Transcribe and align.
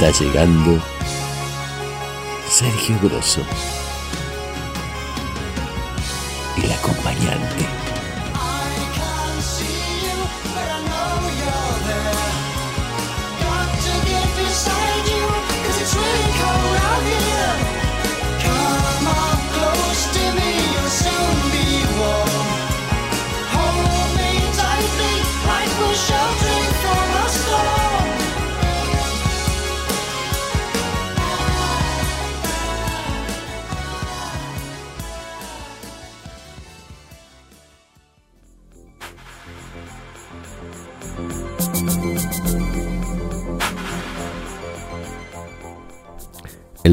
está 0.00 0.24
llegando 0.24 0.82
Sergio 2.48 2.98
Grosso, 3.02 3.42
el 6.56 6.72
acompañante. 6.72 7.79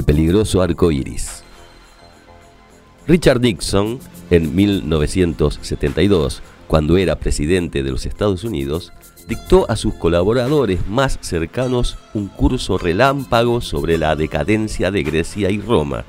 Peligroso 0.07 0.61
arco 0.61 0.89
iris. 0.89 1.43
Richard 3.07 3.41
Nixon, 3.41 3.99
en 4.29 4.55
1972, 4.55 6.41
cuando 6.65 6.95
era 6.95 7.19
presidente 7.19 7.83
de 7.83 7.91
los 7.91 8.05
Estados 8.05 8.45
Unidos, 8.45 8.93
dictó 9.27 9.69
a 9.69 9.75
sus 9.75 9.95
colaboradores 9.95 10.87
más 10.87 11.19
cercanos 11.19 11.97
un 12.13 12.29
curso 12.29 12.77
relámpago 12.77 13.59
sobre 13.59 13.97
la 13.97 14.15
decadencia 14.15 14.91
de 14.91 15.03
Grecia 15.03 15.49
y 15.49 15.59
Roma. 15.59 16.05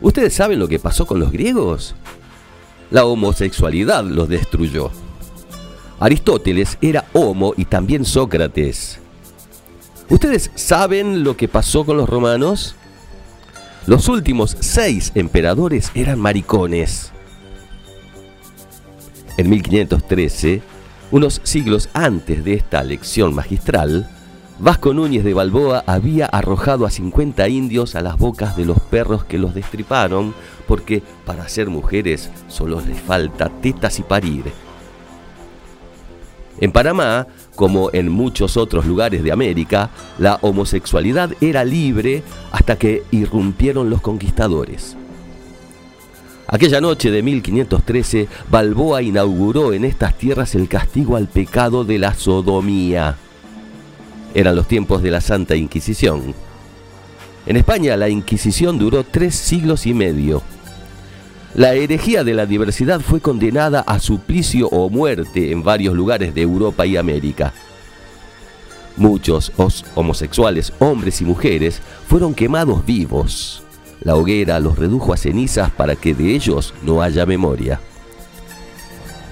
¿Ustedes 0.00 0.32
saben 0.32 0.58
lo 0.58 0.68
que 0.68 0.78
pasó 0.78 1.04
con 1.04 1.20
los 1.20 1.30
griegos? 1.30 1.94
La 2.90 3.04
homosexualidad 3.04 4.04
los 4.04 4.26
destruyó. 4.26 4.90
Aristóteles 6.00 6.78
era 6.80 7.04
homo 7.12 7.52
y 7.58 7.66
también 7.66 8.06
Sócrates. 8.06 9.00
¿Ustedes 10.10 10.50
saben 10.54 11.22
lo 11.22 11.36
que 11.36 11.48
pasó 11.48 11.84
con 11.84 11.98
los 11.98 12.08
romanos? 12.08 12.74
Los 13.86 14.08
últimos 14.08 14.56
seis 14.60 15.12
emperadores 15.14 15.90
eran 15.94 16.18
maricones. 16.18 17.12
En 19.36 19.50
1513, 19.50 20.62
unos 21.10 21.42
siglos 21.44 21.90
antes 21.92 22.42
de 22.42 22.54
esta 22.54 22.82
lección 22.82 23.34
magistral, 23.34 24.08
Vasco 24.58 24.94
Núñez 24.94 25.24
de 25.24 25.34
Balboa 25.34 25.84
había 25.86 26.24
arrojado 26.24 26.86
a 26.86 26.90
50 26.90 27.46
indios 27.48 27.94
a 27.94 28.00
las 28.00 28.16
bocas 28.16 28.56
de 28.56 28.64
los 28.64 28.80
perros 28.80 29.24
que 29.24 29.38
los 29.38 29.54
destriparon, 29.54 30.34
porque 30.66 31.02
para 31.26 31.48
ser 31.48 31.68
mujeres 31.68 32.30
solo 32.48 32.80
les 32.80 32.98
falta 32.98 33.50
tetas 33.60 33.98
y 33.98 34.02
parir. 34.02 34.44
En 36.60 36.72
Panamá, 36.72 37.26
como 37.54 37.90
en 37.92 38.10
muchos 38.10 38.56
otros 38.56 38.84
lugares 38.86 39.22
de 39.22 39.32
América, 39.32 39.90
la 40.18 40.38
homosexualidad 40.42 41.30
era 41.40 41.64
libre 41.64 42.22
hasta 42.50 42.76
que 42.76 43.04
irrumpieron 43.10 43.90
los 43.90 44.00
conquistadores. 44.00 44.96
Aquella 46.50 46.80
noche 46.80 47.10
de 47.10 47.22
1513, 47.22 48.26
Balboa 48.50 49.02
inauguró 49.02 49.74
en 49.74 49.84
estas 49.84 50.16
tierras 50.16 50.54
el 50.54 50.66
castigo 50.66 51.16
al 51.16 51.28
pecado 51.28 51.84
de 51.84 51.98
la 51.98 52.14
sodomía. 52.14 53.16
Eran 54.34 54.56
los 54.56 54.66
tiempos 54.66 55.02
de 55.02 55.10
la 55.10 55.20
Santa 55.20 55.56
Inquisición. 55.56 56.34
En 57.46 57.56
España 57.56 57.96
la 57.96 58.08
Inquisición 58.08 58.78
duró 58.78 59.04
tres 59.04 59.34
siglos 59.34 59.86
y 59.86 59.94
medio. 59.94 60.42
La 61.54 61.74
herejía 61.74 62.24
de 62.24 62.34
la 62.34 62.46
diversidad 62.46 63.00
fue 63.00 63.20
condenada 63.20 63.80
a 63.80 63.98
suplicio 63.98 64.68
o 64.68 64.90
muerte 64.90 65.50
en 65.50 65.62
varios 65.62 65.94
lugares 65.94 66.34
de 66.34 66.42
Europa 66.42 66.84
y 66.84 66.96
América. 66.96 67.54
Muchos 68.96 69.52
homosexuales, 69.94 70.72
hombres 70.78 71.20
y 71.20 71.24
mujeres, 71.24 71.80
fueron 72.06 72.34
quemados 72.34 72.84
vivos. 72.84 73.62
La 74.00 74.14
hoguera 74.14 74.60
los 74.60 74.78
redujo 74.78 75.12
a 75.12 75.16
cenizas 75.16 75.70
para 75.70 75.96
que 75.96 76.14
de 76.14 76.34
ellos 76.34 76.74
no 76.82 77.00
haya 77.00 77.24
memoria. 77.24 77.80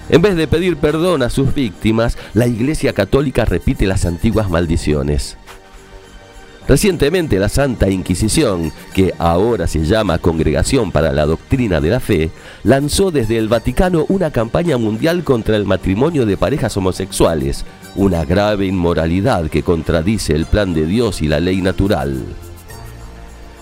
En 0.09 0.23
vez 0.23 0.37
de 0.37 0.47
pedir 0.47 0.77
perdón 0.77 1.23
a 1.23 1.31
sus 1.31 1.53
víctimas, 1.55 2.17
la 2.33 2.47
Iglesia 2.47 2.93
Católica 2.93 3.45
repite 3.45 3.87
las 3.87 4.05
antiguas 4.05 4.49
maldiciones. 4.49 5.37
Recientemente 6.69 7.39
la 7.39 7.49
Santa 7.49 7.89
Inquisición, 7.89 8.73
que 8.93 9.15
ahora 9.19 9.69
se 9.69 9.85
llama 9.85 10.19
Congregación 10.19 10.91
para 10.91 11.13
la 11.13 11.25
Doctrina 11.25 11.81
de 11.81 11.91
la 11.91 12.01
Fe, 12.01 12.31
lanzó 12.65 13.13
desde 13.13 13.39
el 13.39 13.47
Vaticano 13.47 14.05
una 14.09 14.33
campaña 14.33 14.77
mundial 14.77 15.23
contra 15.23 15.57
el 15.57 15.65
matrimonio 15.65 16.27
de 16.27 16.37
parejas 16.37 16.77
homosexuales, 16.77 17.65
una 17.95 18.25
grave 18.25 18.67
inmoralidad 18.67 19.49
que 19.49 19.63
contradice 19.63 20.35
el 20.35 20.47
plan 20.47 20.75
de 20.75 20.87
Dios 20.87 21.23
y 21.23 21.29
la 21.29 21.39
ley 21.39 21.63
natural. 21.63 22.21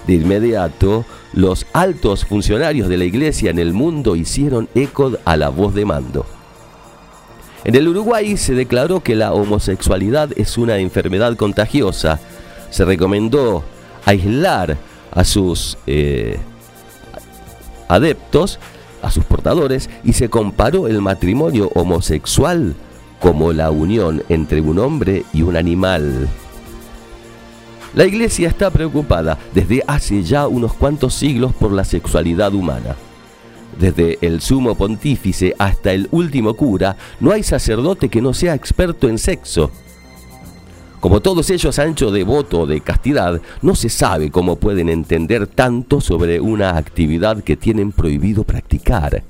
De 0.06 0.14
inmediato, 0.14 1.04
los 1.34 1.66
altos 1.74 2.24
funcionarios 2.24 2.88
de 2.88 2.96
la 2.96 3.04
Iglesia 3.04 3.50
en 3.50 3.58
el 3.58 3.74
mundo 3.74 4.16
hicieron 4.16 4.68
eco 4.74 5.12
a 5.26 5.36
la 5.36 5.50
voz 5.50 5.74
de 5.74 5.84
mando. 5.84 6.24
En 7.64 7.74
el 7.74 7.88
Uruguay 7.88 8.36
se 8.38 8.54
declaró 8.54 9.00
que 9.00 9.14
la 9.14 9.32
homosexualidad 9.32 10.30
es 10.36 10.56
una 10.56 10.78
enfermedad 10.78 11.36
contagiosa 11.36 12.20
se 12.74 12.84
recomendó 12.84 13.62
aislar 14.04 14.76
a 15.12 15.22
sus 15.22 15.78
eh, 15.86 16.40
adeptos, 17.86 18.58
a 19.00 19.12
sus 19.12 19.24
portadores, 19.24 19.88
y 20.02 20.14
se 20.14 20.28
comparó 20.28 20.88
el 20.88 21.00
matrimonio 21.00 21.70
homosexual 21.76 22.74
como 23.20 23.52
la 23.52 23.70
unión 23.70 24.24
entre 24.28 24.60
un 24.60 24.80
hombre 24.80 25.24
y 25.32 25.42
un 25.42 25.56
animal. 25.56 26.28
La 27.94 28.06
iglesia 28.06 28.48
está 28.48 28.72
preocupada 28.72 29.38
desde 29.54 29.84
hace 29.86 30.24
ya 30.24 30.48
unos 30.48 30.74
cuantos 30.74 31.14
siglos 31.14 31.52
por 31.52 31.70
la 31.70 31.84
sexualidad 31.84 32.52
humana. 32.54 32.96
Desde 33.78 34.18
el 34.20 34.40
sumo 34.40 34.74
pontífice 34.74 35.54
hasta 35.60 35.92
el 35.92 36.08
último 36.10 36.54
cura, 36.54 36.96
no 37.20 37.30
hay 37.30 37.44
sacerdote 37.44 38.08
que 38.08 38.20
no 38.20 38.34
sea 38.34 38.52
experto 38.52 39.08
en 39.08 39.18
sexo. 39.18 39.70
Como 41.04 41.20
todos 41.20 41.50
ellos 41.50 41.78
ancho 41.78 42.10
de 42.10 42.24
voto 42.24 42.64
de 42.64 42.80
castidad, 42.80 43.38
no 43.60 43.74
se 43.74 43.90
sabe 43.90 44.30
cómo 44.30 44.56
pueden 44.56 44.88
entender 44.88 45.46
tanto 45.46 46.00
sobre 46.00 46.40
una 46.40 46.78
actividad 46.78 47.44
que 47.44 47.58
tienen 47.58 47.92
prohibido 47.92 48.42
practicar. 48.42 49.22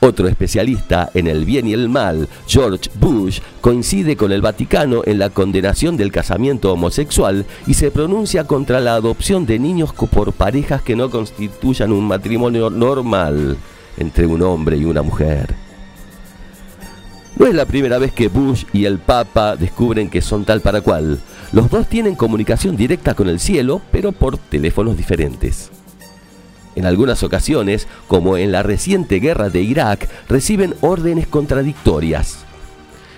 Otro 0.00 0.26
especialista 0.26 1.10
en 1.12 1.26
el 1.26 1.44
bien 1.44 1.68
y 1.68 1.74
el 1.74 1.90
mal, 1.90 2.30
George 2.46 2.88
Bush, 2.98 3.40
coincide 3.60 4.16
con 4.16 4.32
el 4.32 4.40
Vaticano 4.40 5.02
en 5.04 5.18
la 5.18 5.28
condenación 5.28 5.98
del 5.98 6.10
casamiento 6.10 6.72
homosexual 6.72 7.44
y 7.66 7.74
se 7.74 7.90
pronuncia 7.90 8.44
contra 8.44 8.80
la 8.80 8.94
adopción 8.94 9.44
de 9.44 9.58
niños 9.58 9.92
por 9.92 10.32
parejas 10.32 10.80
que 10.80 10.96
no 10.96 11.10
constituyan 11.10 11.92
un 11.92 12.08
matrimonio 12.08 12.70
normal 12.70 13.58
entre 13.98 14.24
un 14.24 14.40
hombre 14.40 14.78
y 14.78 14.86
una 14.86 15.02
mujer. 15.02 15.63
No 17.36 17.46
es 17.46 17.54
la 17.54 17.66
primera 17.66 17.98
vez 17.98 18.12
que 18.12 18.28
Bush 18.28 18.64
y 18.72 18.84
el 18.84 18.98
Papa 18.98 19.56
descubren 19.56 20.08
que 20.08 20.22
son 20.22 20.44
tal 20.44 20.60
para 20.60 20.80
cual. 20.80 21.20
Los 21.52 21.68
dos 21.68 21.88
tienen 21.88 22.14
comunicación 22.14 22.76
directa 22.76 23.14
con 23.14 23.28
el 23.28 23.40
cielo, 23.40 23.80
pero 23.90 24.12
por 24.12 24.38
teléfonos 24.38 24.96
diferentes. 24.96 25.70
En 26.76 26.86
algunas 26.86 27.22
ocasiones, 27.22 27.88
como 28.08 28.36
en 28.36 28.52
la 28.52 28.62
reciente 28.62 29.18
guerra 29.20 29.50
de 29.50 29.62
Irak, 29.62 30.08
reciben 30.28 30.74
órdenes 30.80 31.26
contradictorias. 31.26 32.44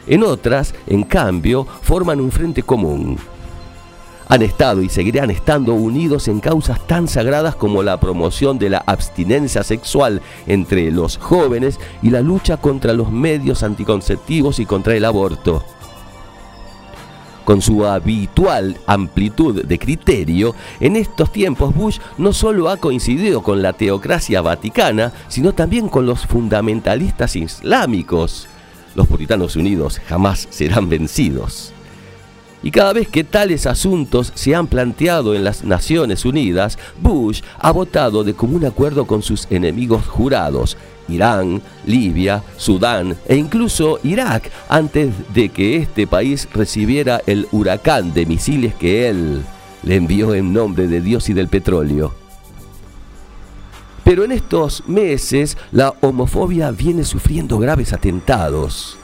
En 0.07 0.23
otras, 0.23 0.75
en 0.87 1.03
cambio, 1.03 1.67
forman 1.83 2.21
un 2.21 2.31
frente 2.31 2.63
común 2.63 3.19
han 4.29 4.43
estado 4.43 4.83
y 4.83 4.89
seguirán 4.89 5.31
estando 5.31 5.75
unidos 5.75 6.29
en 6.29 6.41
causas 6.41 6.85
tan 6.87 7.09
sagradas 7.09 7.55
como 7.57 7.83
la 7.83 7.99
promoción 8.01 8.59
de 8.59 8.71
la 8.71 8.83
abstinencia 8.87 9.63
sexual 9.63 10.21
entre 10.47 10.91
los 10.91 11.17
jóvenes 11.17 11.79
y 12.03 12.11
la 12.11 12.21
lucha 12.21 12.57
contra 12.57 12.93
los 12.93 13.11
medios 13.11 13.63
anticonceptivos 13.63 14.59
y 14.59 14.67
contra 14.67 14.97
el 14.97 15.05
aborto. 15.05 15.65
Con 17.45 17.63
su 17.63 17.87
habitual 17.87 18.77
amplitud 18.89 19.65
de 19.65 19.79
criterio, 19.79 20.57
en 20.81 20.97
estos 20.97 21.31
tiempos 21.31 21.73
Bush 21.73 22.01
no 22.19 22.33
solo 22.33 22.69
ha 22.69 22.77
coincidido 22.79 23.41
con 23.45 23.63
la 23.63 23.73
teocracia 23.73 24.41
vaticana, 24.41 25.13
sino 25.29 25.53
también 25.53 25.89
con 25.89 26.07
los 26.07 26.27
fundamentalistas 26.27 27.37
islámicos. 27.37 28.49
Los 28.97 29.07
puritanos 29.07 29.55
unidos 29.55 30.01
jamás 30.09 30.49
serán 30.51 30.89
vencidos. 30.89 31.76
Y 32.67 32.73
cada 32.73 32.93
vez 32.93 33.07
que 33.07 33.23
tales 33.23 33.65
asuntos 33.65 34.33
se 34.35 34.57
han 34.57 34.67
planteado 34.67 35.37
en 35.37 35.45
las 35.45 35.63
Naciones 35.63 36.25
Unidas, 36.25 36.81
Bush 37.01 37.43
ha 37.61 37.71
votado 37.71 38.25
de 38.25 38.35
común 38.35 38.65
acuerdo 38.65 39.07
con 39.07 39.23
sus 39.23 39.47
enemigos 39.51 40.05
jurados, 40.05 40.77
Irán, 41.09 41.63
Libia, 41.87 42.43
Sudán 42.57 43.17
e 43.29 43.37
incluso 43.37 44.01
Irak, 44.03 44.51
antes 44.69 45.13
de 45.33 45.51
que 45.51 45.77
este 45.77 46.09
país 46.09 46.49
recibiera 46.53 47.21
el 47.29 47.47
huracán 47.53 48.13
de 48.13 48.27
misiles 48.27 48.75
que 48.75 49.09
él 49.11 49.45
le 49.85 49.95
envió 49.95 50.35
en 50.35 50.53
nombre 50.53 50.89
de 50.89 51.01
Dios 51.01 51.29
y 51.29 51.35
del 51.35 51.47
petróleo. 51.47 52.15
Pero 54.03 54.25
en 54.25 54.33
estos 54.33 54.83
meses 54.89 55.57
la 55.71 55.95
homofobia 56.01 56.73
viene 56.73 57.05
sufriendo 57.05 57.61
graves 57.61 57.93
atentados. 57.93 58.99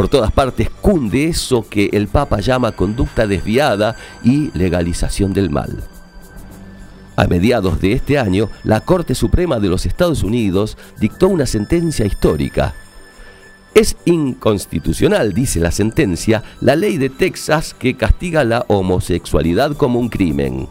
Por 0.00 0.08
todas 0.08 0.32
partes 0.32 0.70
cunde 0.70 1.26
eso 1.26 1.68
que 1.68 1.90
el 1.92 2.08
Papa 2.08 2.40
llama 2.40 2.72
conducta 2.72 3.26
desviada 3.26 3.96
y 4.24 4.50
legalización 4.56 5.34
del 5.34 5.50
mal. 5.50 5.84
A 7.16 7.26
mediados 7.26 7.82
de 7.82 7.92
este 7.92 8.18
año, 8.18 8.48
la 8.64 8.80
Corte 8.80 9.14
Suprema 9.14 9.60
de 9.60 9.68
los 9.68 9.84
Estados 9.84 10.22
Unidos 10.22 10.78
dictó 10.98 11.28
una 11.28 11.44
sentencia 11.44 12.06
histórica. 12.06 12.74
Es 13.74 13.94
inconstitucional, 14.06 15.34
dice 15.34 15.60
la 15.60 15.70
sentencia, 15.70 16.44
la 16.62 16.76
ley 16.76 16.96
de 16.96 17.10
Texas 17.10 17.76
que 17.78 17.94
castiga 17.94 18.42
la 18.42 18.64
homosexualidad 18.68 19.76
como 19.76 20.00
un 20.00 20.08
crimen. 20.08 20.66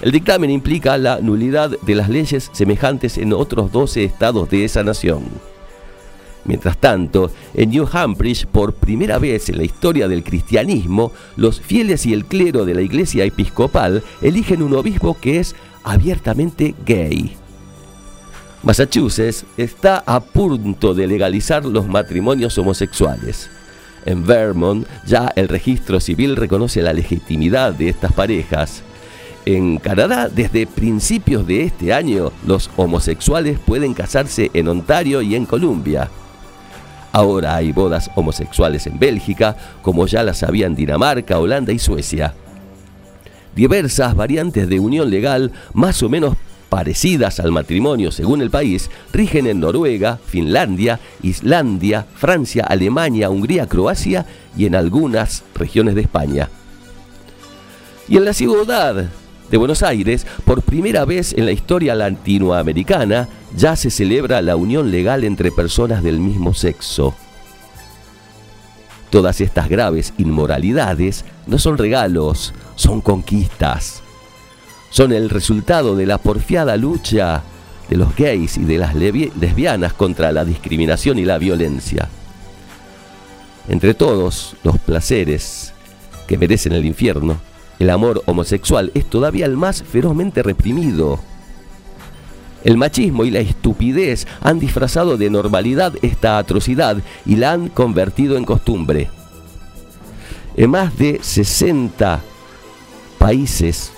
El 0.00 0.10
dictamen 0.10 0.50
implica 0.50 0.98
la 0.98 1.20
nulidad 1.20 1.70
de 1.82 1.94
las 1.94 2.08
leyes 2.08 2.50
semejantes 2.52 3.16
en 3.16 3.32
otros 3.32 3.70
12 3.70 4.02
estados 4.02 4.50
de 4.50 4.64
esa 4.64 4.82
nación. 4.82 5.22
Mientras 6.44 6.78
tanto, 6.78 7.30
en 7.54 7.70
New 7.70 7.86
Hampshire, 7.92 8.48
por 8.50 8.74
primera 8.74 9.18
vez 9.18 9.48
en 9.48 9.58
la 9.58 9.64
historia 9.64 10.08
del 10.08 10.24
cristianismo, 10.24 11.12
los 11.36 11.60
fieles 11.60 12.06
y 12.06 12.12
el 12.12 12.24
clero 12.24 12.64
de 12.64 12.74
la 12.74 12.82
iglesia 12.82 13.24
episcopal 13.24 14.02
eligen 14.22 14.62
un 14.62 14.74
obispo 14.74 15.16
que 15.20 15.40
es 15.40 15.54
abiertamente 15.84 16.74
gay. 16.84 17.36
Massachusetts 18.62 19.46
está 19.56 20.02
a 20.06 20.20
punto 20.20 20.94
de 20.94 21.06
legalizar 21.06 21.64
los 21.64 21.86
matrimonios 21.86 22.58
homosexuales. 22.58 23.50
En 24.04 24.24
Vermont 24.26 24.86
ya 25.06 25.32
el 25.36 25.48
registro 25.48 26.00
civil 26.00 26.36
reconoce 26.36 26.82
la 26.82 26.92
legitimidad 26.92 27.72
de 27.72 27.88
estas 27.88 28.12
parejas. 28.12 28.82
En 29.46 29.78
Canadá, 29.78 30.28
desde 30.28 30.66
principios 30.66 31.46
de 31.46 31.64
este 31.64 31.92
año, 31.94 32.32
los 32.46 32.70
homosexuales 32.76 33.58
pueden 33.58 33.94
casarse 33.94 34.50
en 34.52 34.68
Ontario 34.68 35.22
y 35.22 35.34
en 35.34 35.46
Columbia. 35.46 36.10
Ahora 37.12 37.56
hay 37.56 37.72
bodas 37.72 38.10
homosexuales 38.14 38.86
en 38.86 38.98
Bélgica, 38.98 39.56
como 39.82 40.06
ya 40.06 40.22
las 40.22 40.42
había 40.42 40.66
en 40.66 40.76
Dinamarca, 40.76 41.38
Holanda 41.38 41.72
y 41.72 41.78
Suecia. 41.78 42.34
Diversas 43.54 44.14
variantes 44.14 44.68
de 44.68 44.78
unión 44.78 45.10
legal, 45.10 45.50
más 45.74 46.02
o 46.02 46.08
menos 46.08 46.36
parecidas 46.68 47.40
al 47.40 47.50
matrimonio 47.50 48.12
según 48.12 48.40
el 48.40 48.50
país, 48.50 48.90
rigen 49.12 49.48
en 49.48 49.58
Noruega, 49.58 50.18
Finlandia, 50.24 51.00
Islandia, 51.20 52.06
Francia, 52.14 52.64
Alemania, 52.64 53.28
Hungría, 53.28 53.66
Croacia 53.66 54.24
y 54.56 54.66
en 54.66 54.76
algunas 54.76 55.42
regiones 55.54 55.96
de 55.96 56.02
España. 56.02 56.48
Y 58.08 58.16
en 58.16 58.24
la 58.24 58.32
ciudad 58.32 59.10
de 59.50 59.56
Buenos 59.56 59.82
Aires, 59.82 60.26
por 60.44 60.62
primera 60.62 61.04
vez 61.04 61.32
en 61.32 61.44
la 61.44 61.52
historia 61.52 61.94
latinoamericana, 61.94 63.28
ya 63.56 63.74
se 63.76 63.90
celebra 63.90 64.42
la 64.42 64.56
unión 64.56 64.90
legal 64.90 65.24
entre 65.24 65.50
personas 65.50 66.02
del 66.02 66.20
mismo 66.20 66.54
sexo. 66.54 67.14
Todas 69.10 69.40
estas 69.40 69.68
graves 69.68 70.14
inmoralidades 70.18 71.24
no 71.48 71.58
son 71.58 71.78
regalos, 71.78 72.54
son 72.76 73.00
conquistas. 73.00 74.02
Son 74.90 75.12
el 75.12 75.28
resultado 75.30 75.96
de 75.96 76.06
la 76.06 76.18
porfiada 76.18 76.76
lucha 76.76 77.42
de 77.88 77.96
los 77.96 78.14
gays 78.14 78.56
y 78.56 78.64
de 78.64 78.78
las 78.78 78.94
lesbianas 78.94 79.92
contra 79.94 80.30
la 80.30 80.44
discriminación 80.44 81.18
y 81.18 81.24
la 81.24 81.38
violencia. 81.38 82.08
Entre 83.68 83.94
todos 83.94 84.54
los 84.62 84.78
placeres 84.78 85.72
que 86.28 86.38
merecen 86.38 86.72
el 86.72 86.84
infierno, 86.84 87.49
el 87.80 87.90
amor 87.90 88.22
homosexual 88.26 88.92
es 88.94 89.06
todavía 89.06 89.46
el 89.46 89.56
más 89.56 89.82
ferozmente 89.82 90.44
reprimido. 90.44 91.18
El 92.62 92.76
machismo 92.76 93.24
y 93.24 93.30
la 93.30 93.40
estupidez 93.40 94.26
han 94.42 94.60
disfrazado 94.60 95.16
de 95.16 95.30
normalidad 95.30 95.94
esta 96.02 96.38
atrocidad 96.38 96.98
y 97.24 97.36
la 97.36 97.52
han 97.52 97.68
convertido 97.70 98.36
en 98.36 98.44
costumbre. 98.44 99.08
En 100.56 100.70
más 100.70 100.96
de 100.98 101.20
60 101.22 102.20
países, 103.18 103.92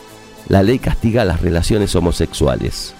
la 0.49 0.63
ley 0.63 0.79
castiga 0.79 1.25
las 1.25 1.43
relaciones 1.43 1.95
homosexuales 1.97 2.95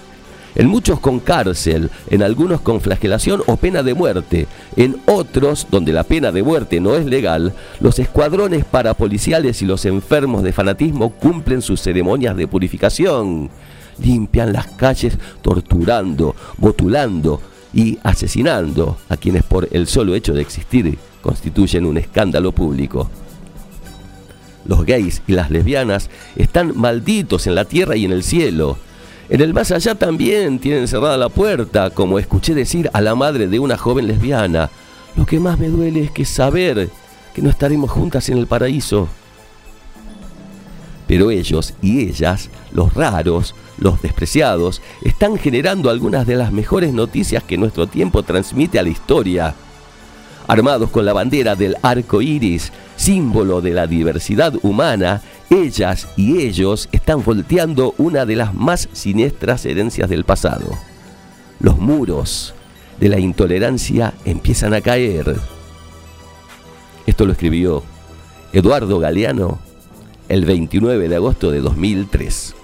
en 0.55 0.67
muchos 0.67 0.99
con 0.99 1.19
cárcel, 1.19 1.89
en 2.09 2.23
algunos 2.23 2.61
con 2.61 2.81
flagelación 2.81 3.41
o 3.47 3.57
pena 3.57 3.83
de 3.83 3.93
muerte, 3.93 4.47
en 4.75 4.97
otros, 5.05 5.67
donde 5.71 5.93
la 5.93 6.03
pena 6.03 6.31
de 6.31 6.43
muerte 6.43 6.79
no 6.79 6.95
es 6.95 7.05
legal, 7.05 7.53
los 7.79 7.99
escuadrones 7.99 8.65
parapoliciales 8.65 9.61
y 9.61 9.65
los 9.65 9.85
enfermos 9.85 10.43
de 10.43 10.53
fanatismo 10.53 11.11
cumplen 11.11 11.61
sus 11.61 11.81
ceremonias 11.81 12.35
de 12.35 12.47
purificación, 12.47 13.49
limpian 13.99 14.53
las 14.53 14.67
calles 14.67 15.17
torturando, 15.41 16.35
botulando 16.57 17.41
y 17.73 17.97
asesinando 18.03 18.97
a 19.09 19.17
quienes 19.17 19.43
por 19.43 19.67
el 19.71 19.87
solo 19.87 20.15
hecho 20.15 20.33
de 20.33 20.41
existir 20.41 20.97
constituyen 21.21 21.85
un 21.85 21.97
escándalo 21.97 22.51
público. 22.51 23.09
Los 24.65 24.85
gays 24.85 25.21
y 25.27 25.33
las 25.33 25.49
lesbianas 25.49 26.09
están 26.35 26.77
malditos 26.77 27.47
en 27.47 27.55
la 27.55 27.65
tierra 27.65 27.95
y 27.95 28.05
en 28.05 28.11
el 28.11 28.23
cielo 28.23 28.77
en 29.33 29.41
el 29.41 29.51
más 29.51 29.71
allá 29.71 29.95
también 29.95 30.59
tienen 30.59 30.87
cerrada 30.87 31.17
la 31.17 31.27
puerta, 31.27 31.89
como 31.89 32.19
escuché 32.19 32.53
decir 32.53 32.91
a 32.93 33.01
la 33.01 33.15
madre 33.15 33.47
de 33.47 33.57
una 33.57 33.79
joven 33.79 34.05
lesbiana. 34.05 34.69
Lo 35.15 35.25
que 35.25 35.39
más 35.39 35.57
me 35.57 35.69
duele 35.69 36.03
es 36.03 36.11
que 36.11 36.23
saber 36.23 36.91
que 37.33 37.41
no 37.41 37.49
estaremos 37.49 37.89
juntas 37.89 38.29
en 38.29 38.37
el 38.37 38.45
paraíso. 38.45 39.09
Pero 41.07 41.31
ellos 41.31 41.73
y 41.81 42.07
ellas, 42.07 42.51
los 42.71 42.93
raros, 42.93 43.55
los 43.79 44.03
despreciados, 44.03 44.83
están 45.01 45.35
generando 45.39 45.89
algunas 45.89 46.27
de 46.27 46.35
las 46.35 46.51
mejores 46.51 46.93
noticias 46.93 47.41
que 47.43 47.57
nuestro 47.57 47.87
tiempo 47.87 48.21
transmite 48.21 48.77
a 48.77 48.83
la 48.83 48.89
historia. 48.89 49.55
Armados 50.45 50.91
con 50.91 51.05
la 51.05 51.13
bandera 51.13 51.55
del 51.55 51.75
arco 51.81 52.21
iris, 52.21 52.71
símbolo 52.95 53.61
de 53.61 53.71
la 53.71 53.87
diversidad 53.87 54.53
humana, 54.61 55.21
ellas 55.49 56.07
y 56.15 56.39
ellos 56.41 56.89
están 56.91 57.23
volteando 57.23 57.93
una 57.97 58.25
de 58.25 58.35
las 58.35 58.53
más 58.53 58.89
siniestras 58.93 59.65
herencias 59.65 60.09
del 60.09 60.23
pasado. 60.23 60.65
Los 61.59 61.77
muros 61.79 62.53
de 62.99 63.09
la 63.09 63.19
intolerancia 63.19 64.13
empiezan 64.25 64.73
a 64.73 64.81
caer. 64.81 65.35
Esto 67.05 67.25
lo 67.25 67.33
escribió 67.33 67.83
Eduardo 68.53 68.99
Galeano 68.99 69.59
el 70.29 70.45
29 70.45 71.09
de 71.09 71.15
agosto 71.15 71.51
de 71.51 71.59
2003. 71.59 72.55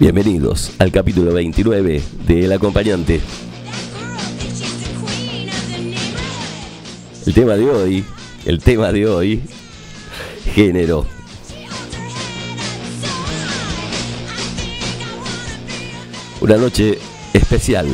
Bienvenidos 0.00 0.72
al 0.80 0.90
capítulo 0.90 1.32
29 1.32 2.02
de 2.26 2.44
El 2.44 2.52
Acompañante. 2.52 3.20
El 7.24 7.32
tema 7.32 7.54
de 7.54 7.70
hoy, 7.70 8.04
el 8.44 8.58
tema 8.58 8.90
de 8.90 9.06
hoy, 9.06 9.40
género. 10.52 11.06
Una 16.40 16.56
noche 16.56 16.98
especial. 17.32 17.86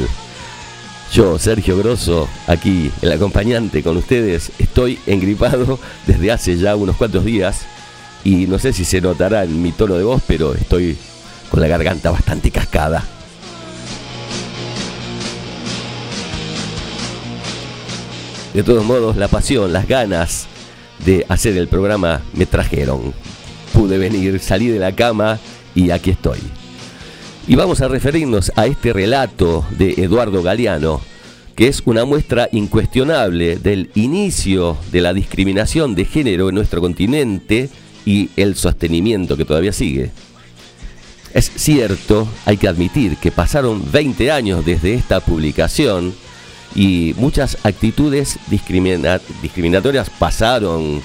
Yo, 1.12 1.38
Sergio 1.38 1.76
Grosso, 1.76 2.30
aquí, 2.47 2.90
el 3.02 3.12
acompañante 3.12 3.83
con 3.83 3.99
ustedes, 3.99 4.52
estoy 4.59 4.99
engripado 5.07 5.78
desde 6.07 6.33
hace 6.33 6.57
ya 6.57 6.76
unos 6.76 6.97
cuantos 6.97 7.26
días 7.26 7.66
y 8.25 8.47
no 8.47 8.59
sé 8.59 8.73
si 8.73 8.87
se 8.87 9.02
notará 9.02 9.45
en 9.45 9.61
mi 9.62 9.73
tono 9.73 9.97
de 9.97 10.04
voz, 10.04 10.23
pero 10.26 10.54
estoy 10.54 10.97
con 11.50 11.61
la 11.61 11.69
garganta 11.69 12.11
bastante 12.11 12.50
cascada. 12.50 13.04
De 18.54 18.62
todos 18.62 18.85
modos, 18.85 19.16
la 19.16 19.28
pasión, 19.28 19.73
las 19.73 19.87
ganas 19.87 20.47
de 21.04 21.25
hacer 21.28 21.57
el 21.57 21.69
programa 21.69 22.21
me 22.33 22.47
trajeron. 22.47 23.14
Pude 23.73 23.99
venir, 23.99 24.40
salí 24.40 24.69
de 24.69 24.78
la 24.78 24.92
cama 24.92 25.38
y 25.75 25.90
aquí 25.90 26.11
estoy. 26.11 26.38
Y 27.47 27.54
vamos 27.54 27.80
a 27.80 27.88
referirnos 27.88 28.52
a 28.57 28.66
este 28.66 28.92
relato 28.92 29.64
de 29.71 29.95
Eduardo 29.99 30.42
Galeano, 30.42 31.00
que 31.54 31.69
es 31.69 31.83
una 31.85 32.04
muestra 32.04 32.49
incuestionable 32.52 33.57
del 33.57 33.90
inicio 33.95 34.76
de 34.90 35.00
la 35.00 35.12
discriminación 35.12 35.95
de 35.95 36.04
género 36.04 36.49
en 36.49 36.54
nuestro 36.54 36.80
continente 36.80 37.69
y 38.04 38.30
el 38.37 38.57
sostenimiento 38.57 39.37
que 39.37 39.45
todavía 39.45 39.73
sigue. 39.73 40.11
Es 41.32 41.50
cierto, 41.54 42.26
hay 42.44 42.56
que 42.56 42.66
admitir 42.66 43.16
que 43.16 43.30
pasaron 43.30 43.90
20 43.90 44.32
años 44.32 44.64
desde 44.64 44.94
esta 44.94 45.20
publicación 45.20 46.12
y 46.75 47.14
muchas 47.16 47.56
actitudes 47.62 48.38
discriminatorias 48.49 50.10
pasaron. 50.10 51.00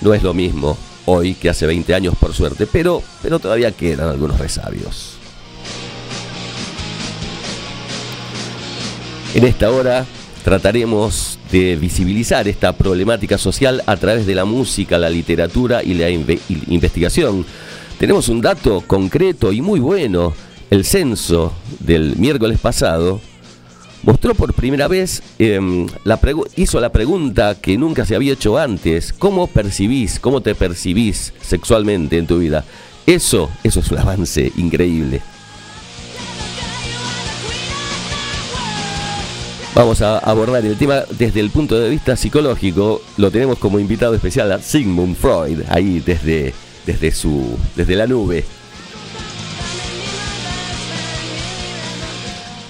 No 0.00 0.14
es 0.14 0.22
lo 0.22 0.32
mismo 0.32 0.78
hoy 1.06 1.34
que 1.34 1.50
hace 1.50 1.66
20 1.66 1.94
años, 1.94 2.14
por 2.18 2.32
suerte, 2.34 2.66
pero, 2.66 3.02
pero 3.20 3.40
todavía 3.40 3.72
quedan 3.72 4.10
algunos 4.10 4.38
resabios. 4.38 5.14
En 9.34 9.44
esta 9.44 9.70
hora 9.70 10.04
trataremos 10.44 11.38
de 11.50 11.76
visibilizar 11.76 12.46
esta 12.46 12.72
problemática 12.72 13.38
social 13.38 13.82
a 13.86 13.96
través 13.96 14.26
de 14.26 14.34
la 14.34 14.44
música, 14.44 14.98
la 14.98 15.10
literatura 15.10 15.82
y 15.82 15.94
la 15.94 16.10
investigación. 16.10 17.44
Tenemos 17.98 18.28
un 18.28 18.40
dato 18.40 18.82
concreto 18.86 19.52
y 19.52 19.60
muy 19.60 19.80
bueno. 19.80 20.32
El 20.70 20.84
censo 20.84 21.52
del 21.80 22.16
miércoles 22.16 22.58
pasado 22.58 23.20
mostró 24.02 24.34
por 24.34 24.54
primera 24.54 24.88
vez, 24.88 25.22
em, 25.38 25.86
la 26.04 26.18
hizo 26.56 26.80
la 26.80 26.90
pregunta 26.90 27.56
que 27.60 27.76
nunca 27.76 28.04
se 28.04 28.14
había 28.16 28.32
hecho 28.32 28.58
antes, 28.58 29.12
¿cómo 29.12 29.46
percibís, 29.46 30.18
cómo 30.18 30.40
te 30.40 30.54
percibís 30.54 31.32
sexualmente 31.40 32.18
en 32.18 32.26
tu 32.26 32.38
vida? 32.38 32.64
Eso, 33.06 33.50
eso 33.62 33.80
es 33.80 33.90
un 33.90 33.98
avance 33.98 34.52
increíble. 34.56 35.20
Vamos 39.74 40.02
a 40.02 40.18
abordar 40.18 40.64
el 40.66 40.76
tema 40.76 41.02
desde 41.18 41.40
el 41.40 41.48
punto 41.48 41.78
de 41.80 41.88
vista 41.88 42.14
psicológico. 42.14 43.00
Lo 43.16 43.30
tenemos 43.30 43.58
como 43.58 43.78
invitado 43.78 44.14
especial 44.14 44.52
a 44.52 44.58
Sigmund 44.58 45.16
Freud, 45.16 45.60
ahí 45.68 46.02
desde, 46.04 46.52
desde, 46.86 47.12
su, 47.12 47.58
desde 47.76 47.96
la 47.96 48.06
nube. 48.06 48.44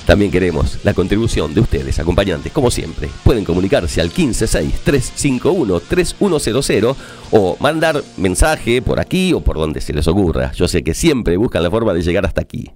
También 0.06 0.30
queremos 0.32 0.84
la 0.84 0.94
contribución 0.94 1.54
de 1.54 1.60
ustedes, 1.60 2.00
acompañantes, 2.00 2.52
como 2.52 2.72
siempre. 2.72 3.08
Pueden 3.22 3.44
comunicarse 3.44 4.00
al 4.00 4.10
156-351-3100 4.10 6.96
o 7.30 7.56
mandar 7.60 8.02
mensaje 8.16 8.82
por 8.82 8.98
aquí 8.98 9.32
o 9.32 9.38
por 9.40 9.56
donde 9.56 9.80
se 9.80 9.92
les 9.92 10.08
ocurra. 10.08 10.50
Yo 10.52 10.66
sé 10.66 10.82
que 10.82 10.92
siempre 10.92 11.36
buscan 11.36 11.62
la 11.62 11.70
forma 11.70 11.94
de 11.94 12.02
llegar 12.02 12.26
hasta 12.26 12.42
aquí. 12.42 12.72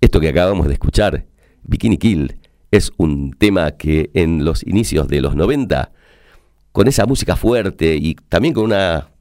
Esto 0.00 0.18
que 0.18 0.28
acabamos 0.28 0.66
de 0.66 0.72
escuchar, 0.72 1.24
Bikini 1.62 1.98
Kill, 1.98 2.36
es 2.72 2.90
un 2.96 3.32
tema 3.32 3.70
que 3.72 4.10
en 4.14 4.44
los 4.44 4.66
inicios 4.66 5.06
de 5.06 5.20
los 5.20 5.36
90, 5.36 5.92
con 6.72 6.88
esa 6.88 7.06
música 7.06 7.36
fuerte 7.36 7.94
y 7.94 8.16
también 8.28 8.54
con 8.54 8.64
una 8.64 9.11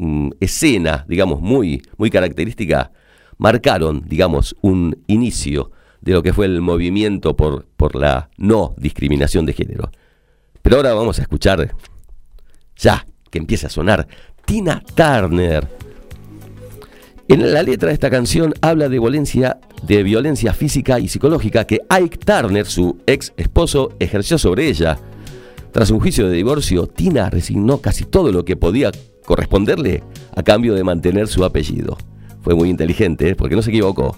mm, 0.00 0.30
escena, 0.40 1.04
digamos, 1.08 1.40
muy, 1.40 1.82
muy 1.96 2.10
característica, 2.10 2.90
marcaron, 3.38 4.02
digamos, 4.06 4.56
un 4.60 4.96
inicio 5.06 5.70
de 6.00 6.12
lo 6.12 6.22
que 6.22 6.32
fue 6.32 6.46
el 6.46 6.60
movimiento 6.60 7.36
por, 7.36 7.66
por 7.76 7.94
la 7.94 8.30
no 8.36 8.74
discriminación 8.76 9.46
de 9.46 9.52
género. 9.52 9.90
Pero 10.62 10.76
ahora 10.76 10.94
vamos 10.94 11.18
a 11.18 11.22
escuchar, 11.22 11.74
ya 12.76 13.06
que 13.30 13.38
empieza 13.38 13.68
a 13.68 13.70
sonar, 13.70 14.08
Tina 14.44 14.82
Turner 14.94 15.68
en 17.30 17.52
la 17.52 17.62
letra 17.62 17.90
de 17.90 17.94
esta 17.94 18.10
canción 18.10 18.54
habla 18.60 18.88
de 18.88 18.98
violencia, 18.98 19.60
de 19.84 20.02
violencia 20.02 20.52
física 20.52 20.98
y 20.98 21.06
psicológica 21.06 21.64
que 21.64 21.78
Ike 21.88 22.18
Turner, 22.18 22.66
su 22.66 22.98
ex 23.06 23.32
esposo, 23.36 23.92
ejerció 24.00 24.36
sobre 24.36 24.66
ella. 24.66 24.98
Tras 25.70 25.92
un 25.92 26.00
juicio 26.00 26.28
de 26.28 26.34
divorcio, 26.34 26.88
Tina 26.88 27.30
resignó 27.30 27.78
casi 27.78 28.04
todo 28.04 28.32
lo 28.32 28.44
que 28.44 28.56
podía 28.56 28.90
corresponderle 29.24 30.02
a 30.34 30.42
cambio 30.42 30.74
de 30.74 30.84
mantener 30.84 31.28
su 31.28 31.44
apellido. 31.44 31.96
Fue 32.42 32.54
muy 32.54 32.70
inteligente, 32.70 33.30
¿eh? 33.30 33.34
porque 33.34 33.56
no 33.56 33.62
se 33.62 33.70
equivocó. 33.70 34.16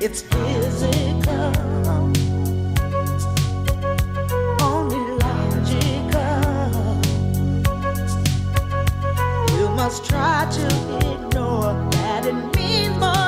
It's 0.00 0.22
physical, 0.22 1.52
must 9.78 10.04
try 10.04 10.44
to 10.50 10.66
ignore 11.12 11.72
that 11.92 12.26
it 12.26 12.34
means 12.56 12.98
more 12.98 13.27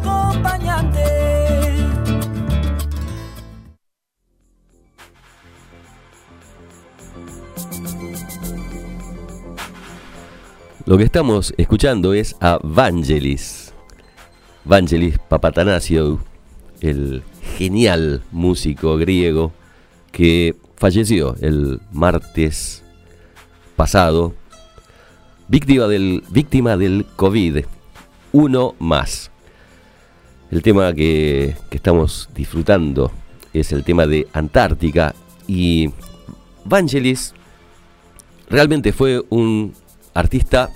acompañante. 0.00 1.20
Lo 10.86 10.98
que 10.98 11.04
estamos 11.04 11.54
escuchando 11.56 12.14
es 12.14 12.34
a 12.40 12.58
Vangelis. 12.62 13.72
Vangelis 14.64 15.18
Papatanasio, 15.18 16.20
el 16.80 17.22
genial 17.56 18.22
músico 18.32 18.96
griego 18.96 19.52
que 20.10 20.56
falleció 20.76 21.36
el 21.40 21.80
martes 21.92 22.82
pasado, 23.76 24.34
víctima 25.48 25.86
del, 25.86 26.24
víctima 26.30 26.76
del 26.76 27.06
COVID. 27.16 27.64
Uno 28.32 28.74
más. 28.78 29.30
El 30.50 30.62
tema 30.62 30.92
que, 30.92 31.56
estamos 31.70 32.28
disfrutando 32.34 33.12
es 33.52 33.70
el 33.70 33.84
tema 33.84 34.08
de 34.08 34.26
Antártica 34.32 35.14
y 35.46 35.90
Vangelis 36.64 37.34
realmente 38.48 38.92
fue 38.92 39.22
un 39.30 39.72
artista 40.12 40.70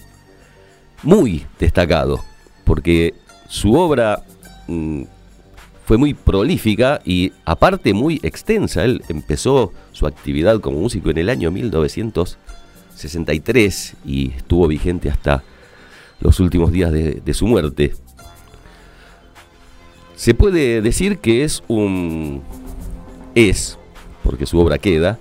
muy 1.02 1.44
destacado 1.58 2.20
porque 2.64 3.14
su 3.48 3.74
obra 3.74 4.22
mm, 4.68 5.02
fue 5.86 5.96
muy 5.96 6.14
prolífica 6.14 7.00
y 7.04 7.32
aparte 7.44 7.92
muy 7.94 8.20
extensa. 8.22 8.84
Él 8.84 9.02
empezó 9.08 9.72
su 9.90 10.06
actividad 10.06 10.60
como 10.60 10.78
músico 10.78 11.10
en 11.10 11.18
el 11.18 11.28
año 11.28 11.50
1963 11.50 13.96
y 14.06 14.30
estuvo 14.30 14.68
vigente 14.68 15.10
hasta 15.10 15.42
los 16.20 16.38
últimos 16.38 16.70
días 16.70 16.92
de 16.92 17.34
su 17.34 17.48
muerte. 17.48 18.03
Se 20.16 20.34
puede 20.34 20.80
decir 20.80 21.18
que 21.18 21.44
es 21.44 21.62
un... 21.68 22.42
es, 23.34 23.78
porque 24.22 24.46
su 24.46 24.58
obra 24.58 24.78
queda, 24.78 25.18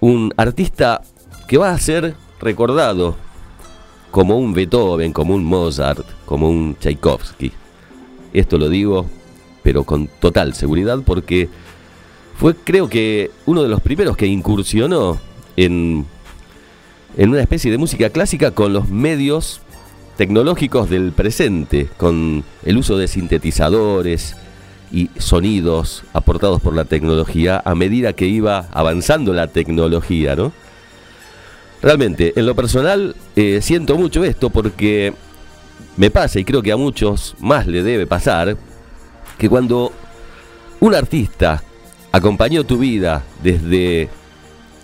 un 0.00 0.32
artista 0.36 1.02
que 1.48 1.58
va 1.58 1.70
a 1.70 1.78
ser 1.78 2.14
recordado 2.40 3.16
como 4.10 4.38
un 4.38 4.54
Beethoven, 4.54 5.12
como 5.12 5.34
un 5.34 5.44
Mozart, 5.44 6.06
como 6.24 6.48
un 6.48 6.76
Tchaikovsky. 6.78 7.52
Esto 8.32 8.58
lo 8.58 8.68
digo, 8.68 9.06
pero 9.62 9.84
con 9.84 10.08
total 10.20 10.54
seguridad, 10.54 11.00
porque 11.04 11.48
fue 12.36 12.54
creo 12.54 12.88
que 12.88 13.30
uno 13.46 13.62
de 13.62 13.68
los 13.68 13.80
primeros 13.80 14.16
que 14.16 14.26
incursionó 14.26 15.18
en, 15.56 16.06
en 17.16 17.30
una 17.30 17.40
especie 17.40 17.70
de 17.70 17.78
música 17.78 18.10
clásica 18.10 18.52
con 18.52 18.72
los 18.72 18.88
medios 18.88 19.60
tecnológicos 20.16 20.88
del 20.88 21.12
presente, 21.12 21.88
con 21.96 22.44
el 22.64 22.78
uso 22.78 22.96
de 22.96 23.08
sintetizadores 23.08 24.36
y 24.90 25.10
sonidos 25.18 26.04
aportados 26.12 26.60
por 26.60 26.74
la 26.74 26.84
tecnología 26.84 27.60
a 27.64 27.74
medida 27.74 28.12
que 28.14 28.26
iba 28.26 28.68
avanzando 28.72 29.32
la 29.32 29.48
tecnología, 29.48 30.36
¿no? 30.36 30.52
Realmente, 31.82 32.32
en 32.36 32.46
lo 32.46 32.54
personal, 32.54 33.14
eh, 33.36 33.60
siento 33.62 33.96
mucho 33.96 34.24
esto 34.24 34.50
porque 34.50 35.12
me 35.96 36.10
pasa, 36.10 36.38
y 36.38 36.44
creo 36.44 36.62
que 36.62 36.72
a 36.72 36.76
muchos 36.76 37.34
más 37.38 37.66
le 37.66 37.82
debe 37.82 38.06
pasar, 38.06 38.56
que 39.38 39.48
cuando 39.48 39.92
un 40.80 40.94
artista 40.94 41.62
acompañó 42.12 42.64
tu 42.64 42.78
vida 42.78 43.22
desde 43.42 44.08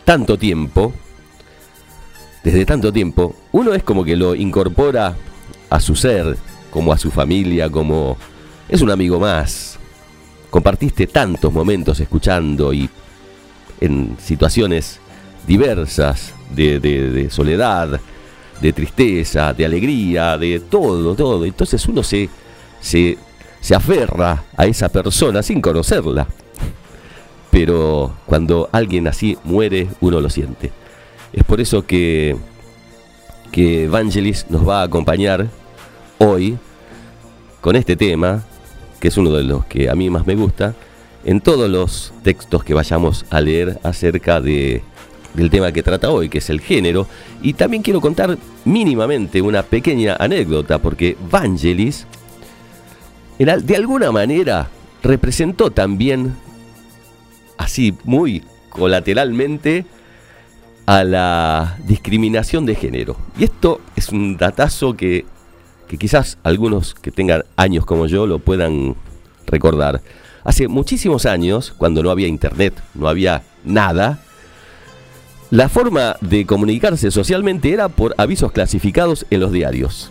tanto 0.05 0.37
tiempo, 0.37 0.93
desde 2.43 2.67
tanto 2.67 2.93
tiempo, 2.93 3.37
uno 3.53 3.73
es 3.73 3.83
como 3.83 4.05
que 4.05 4.17
lo 4.17 4.35
incorpora 4.35 5.15
a 5.71 5.81
su 5.81 5.95
ser, 5.95 6.37
como 6.71 6.93
a 6.93 6.99
su 6.99 7.11
familia, 7.11 7.71
como 7.71 8.17
es 8.69 8.81
un 8.81 8.91
amigo 8.91 9.21
más. 9.21 9.79
Compartiste 10.51 11.07
tantos 11.07 11.53
momentos 11.53 12.01
escuchando 12.01 12.73
y 12.73 12.89
en 13.81 14.17
situaciones 14.21 15.01
diversas 15.47 16.35
de, 16.55 17.29
soledad, 17.31 18.01
de 18.61 18.73
tristeza, 18.73 19.53
de 19.55 19.65
alegría, 19.65 20.37
de 20.37 20.61
todo, 20.61 21.15
todo. 21.15 21.45
Entonces 21.45 21.87
uno 21.87 22.03
se, 22.03 22.29
se, 22.81 23.19
se 23.61 23.75
aferra 23.75 24.45
a 24.57 24.67
esa 24.67 24.89
persona 24.89 25.43
sin 25.43 25.61
conocerla. 25.61 26.27
Pero 27.51 28.15
cuando 28.27 28.69
alguien 28.73 29.07
así 29.07 29.39
muere, 29.45 29.89
uno 30.01 30.21
lo 30.21 30.29
siente. 30.29 30.82
Es 31.33 31.45
por 31.45 31.61
eso 31.61 31.87
que, 31.87 32.37
que 33.51 33.85
Evangelis 33.85 34.47
nos 34.49 34.69
va 34.69 34.81
a 34.81 34.85
acompañar 34.85 35.49
hoy 36.19 36.59
con 37.61 37.77
este 37.77 37.97
tema, 37.97 38.45
que 39.01 39.09
es 39.09 39.17
uno 39.17 39.31
de 39.33 39.45
los 39.45 39.65
que 39.67 39.89
a 39.89 39.95
mí 39.95 40.11
más 40.11 40.27
me 40.27 40.35
gusta, 40.35 40.75
en 41.25 41.41
todos 41.41 41.71
los 41.71 42.13
textos 42.23 42.65
que 42.65 42.75
vayamos 42.75 43.25
a 43.31 43.41
leer 43.41 43.79
acerca 43.83 44.41
de 44.41 44.83
del 45.35 45.51
tema 45.51 45.73
que 45.73 45.83
trata 45.83 46.11
hoy, 46.11 46.29
que 46.29 46.39
es 46.39 46.51
el 46.51 46.61
género. 46.61 47.07
Y 47.43 47.55
también 47.55 47.83
quiero 47.83 48.01
contar 48.01 48.39
mínimamente 48.65 49.41
una 49.43 49.63
pequeña 49.63 50.17
anécdota, 50.19 50.79
porque 50.79 51.17
Vangelis, 51.31 52.07
de 53.39 53.77
alguna 53.77 54.13
manera, 54.13 54.69
representó 55.03 55.71
también, 55.71 56.35
así 57.57 57.97
muy 58.05 58.43
colateralmente, 58.69 59.87
a 60.87 61.05
la 61.05 61.79
discriminación 61.87 62.67
de 62.67 62.75
género. 62.75 63.17
Y 63.39 63.45
esto 63.45 63.81
es 63.97 64.09
un 64.11 64.37
datazo 64.37 64.95
que, 64.95 65.25
que 65.89 65.97
quizás 65.97 66.39
algunos 66.43 66.95
que 66.95 67.11
tengan 67.11 67.45
años 67.57 67.87
como 67.87 68.07
yo 68.07 68.27
lo 68.27 68.39
puedan 68.39 68.97
recordar. 69.47 70.03
Hace 70.45 70.69
muchísimos 70.69 71.27
años, 71.27 71.73
cuando 71.77 72.03
no 72.03 72.11
había 72.11 72.27
internet, 72.27 72.75
no 72.95 73.09
había 73.09 73.43
nada, 73.65 74.21
la 75.53 75.69
forma 75.69 76.17
de 76.23 76.47
comunicarse 76.47 77.11
socialmente 77.11 77.73
era 77.73 77.91
por 77.91 78.15
avisos 78.17 78.53
clasificados 78.53 79.27
en 79.29 79.41
los 79.41 79.53
diarios. 79.53 80.11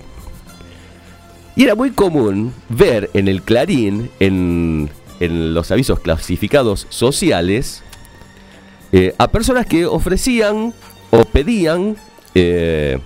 Y 1.55 1.63
era 1.63 1.73
muy 1.73 1.89
común 1.89 2.53
ver 2.69 3.09
en 3.15 3.27
el 3.27 3.41
Clarín, 3.41 4.11
en, 4.19 4.89
los 5.19 5.71
avisos 5.71 5.99
clasificados 5.99 6.85
sociales, 6.89 7.83
eh, 8.91 9.15
a 9.17 9.27
personas 9.29 9.65
que 9.65 9.85
ofrecían 9.85 10.73
o 11.11 11.23
pedían 11.23 11.95
eh, 12.35 12.99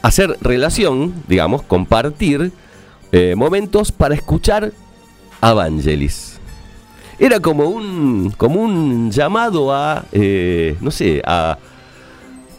hacer 0.00 0.36
relación, 0.40 1.12
digamos, 1.26 1.62
compartir 1.62 2.52
eh, 3.10 3.34
momentos 3.36 3.90
para 3.90 4.14
escuchar 4.14 4.72
Evangelis. 5.42 6.38
Era 7.18 7.40
como 7.40 7.64
un, 7.64 8.32
como 8.36 8.62
un 8.62 9.10
llamado 9.10 9.72
a, 9.72 10.04
no 10.80 10.90
sé, 10.90 11.22
a, 11.24 11.58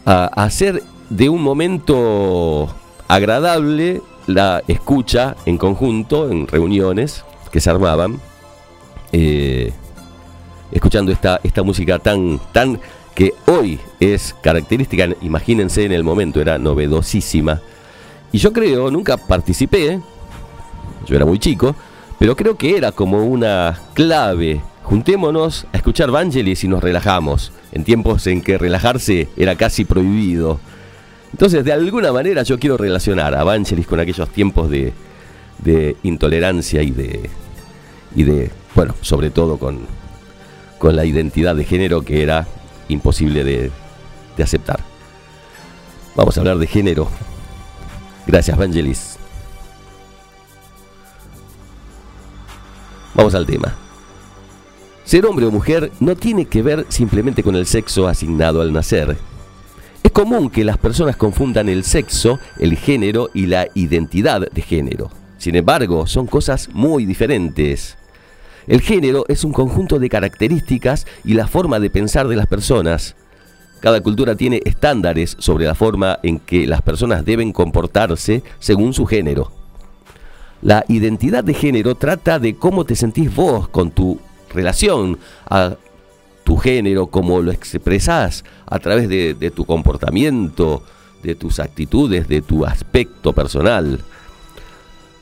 a, 0.04 0.24
hacer 0.44 0.82
de 1.10 1.28
un 1.28 1.42
momento 1.42 2.74
agradable 3.08 4.00
la 4.26 4.62
escucha 4.68 5.36
en 5.44 5.58
conjunto, 5.58 6.30
en 6.30 6.46
reuniones 6.46 7.24
que 7.50 7.60
se 7.60 7.68
armaban, 7.68 8.20
escuchando 10.70 11.12
esta, 11.12 11.40
esta 11.42 11.62
música 11.62 11.98
tan, 11.98 12.40
tan 12.52 12.80
que 13.14 13.32
hoy 13.46 13.78
es 14.00 14.34
característica, 14.42 15.08
imagínense 15.22 15.84
en 15.84 15.92
el 15.92 16.04
momento, 16.04 16.40
era 16.40 16.58
novedosísima. 16.58 17.60
Y 18.32 18.38
yo 18.38 18.52
creo, 18.52 18.90
nunca 18.90 19.16
participé, 19.16 20.00
yo 21.06 21.16
era 21.16 21.24
muy 21.24 21.38
chico, 21.38 21.76
pero 22.18 22.34
creo 22.34 22.56
que 22.56 22.76
era 22.76 22.92
como 22.92 23.24
una 23.24 23.78
clave. 23.94 24.60
Juntémonos 24.82 25.66
a 25.72 25.76
escuchar 25.76 26.10
Vangelis 26.10 26.64
y 26.64 26.68
nos 26.68 26.82
relajamos, 26.82 27.52
en 27.72 27.84
tiempos 27.84 28.26
en 28.26 28.42
que 28.42 28.58
relajarse 28.58 29.28
era 29.36 29.56
casi 29.56 29.84
prohibido. 29.84 30.58
Entonces, 31.32 31.64
de 31.64 31.72
alguna 31.72 32.12
manera 32.12 32.42
yo 32.42 32.58
quiero 32.58 32.76
relacionar 32.76 33.34
a 33.34 33.44
Vangelis 33.44 33.86
con 33.86 34.00
aquellos 34.00 34.28
tiempos 34.30 34.70
de, 34.70 34.92
intolerancia 36.02 36.82
y 36.82 36.90
de, 36.90 37.30
y 38.14 38.24
de, 38.24 38.50
bueno, 38.74 38.94
sobre 39.00 39.30
todo 39.30 39.56
con, 39.56 39.80
con 40.84 40.96
la 40.96 41.06
identidad 41.06 41.56
de 41.56 41.64
género 41.64 42.02
que 42.02 42.22
era 42.22 42.46
imposible 42.88 43.42
de, 43.42 43.70
aceptar. 44.38 44.80
Vamos 46.14 46.36
a 46.36 46.40
hablar 46.40 46.58
de 46.58 46.66
género. 46.66 47.08
Gracias, 48.26 48.58
Vangelis. 48.58 49.16
Vamos 53.14 53.34
al 53.34 53.46
tema. 53.46 53.74
Ser 55.04 55.24
hombre 55.24 55.46
o 55.46 55.50
mujer 55.50 55.90
no 56.00 56.16
tiene 56.16 56.44
que 56.44 56.60
ver 56.60 56.84
simplemente 56.90 57.42
con 57.42 57.56
el 57.56 57.64
sexo 57.64 58.06
asignado 58.06 58.60
al 58.60 58.70
nacer. 58.70 59.16
Es 60.02 60.12
común 60.12 60.50
que 60.50 60.64
las 60.64 60.76
personas 60.76 61.16
confundan 61.16 61.70
el 61.70 61.84
sexo, 61.84 62.40
el 62.58 62.76
género 62.76 63.30
y 63.32 63.46
la 63.46 63.68
identidad 63.72 64.50
de 64.50 64.60
género. 64.60 65.10
Sin 65.38 65.56
embargo, 65.56 66.06
son 66.06 66.26
cosas 66.26 66.68
muy 66.74 67.06
diferentes. 67.06 67.96
El 68.66 68.80
género 68.80 69.24
es 69.28 69.44
un 69.44 69.52
conjunto 69.52 69.98
de 69.98 70.08
características 70.08 71.06
y 71.24 71.34
la 71.34 71.46
forma 71.46 71.80
de 71.80 71.90
pensar 71.90 72.28
de 72.28 72.36
las 72.36 72.46
personas. 72.46 73.14
Cada 73.80 74.00
cultura 74.00 74.34
tiene 74.34 74.62
estándares 74.64 75.36
sobre 75.38 75.66
la 75.66 75.74
forma 75.74 76.18
en 76.22 76.38
que 76.38 76.66
las 76.66 76.80
personas 76.80 77.24
deben 77.24 77.52
comportarse 77.52 78.42
según 78.58 78.94
su 78.94 79.04
género. 79.04 79.52
La 80.62 80.84
identidad 80.88 81.44
de 81.44 81.52
género 81.52 81.94
trata 81.94 82.38
de 82.38 82.56
cómo 82.56 82.86
te 82.86 82.96
sentís 82.96 83.34
vos 83.34 83.68
con 83.68 83.90
tu 83.90 84.18
relación 84.54 85.18
a 85.50 85.76
tu 86.44 86.56
género, 86.56 87.08
cómo 87.08 87.42
lo 87.42 87.50
expresás 87.50 88.44
a 88.64 88.78
través 88.78 89.08
de, 89.10 89.52
tu 89.54 89.66
comportamiento, 89.66 90.82
de 91.22 91.34
tus 91.34 91.60
actitudes, 91.60 92.28
de 92.28 92.40
tu 92.40 92.64
aspecto 92.64 93.34
personal. 93.34 94.00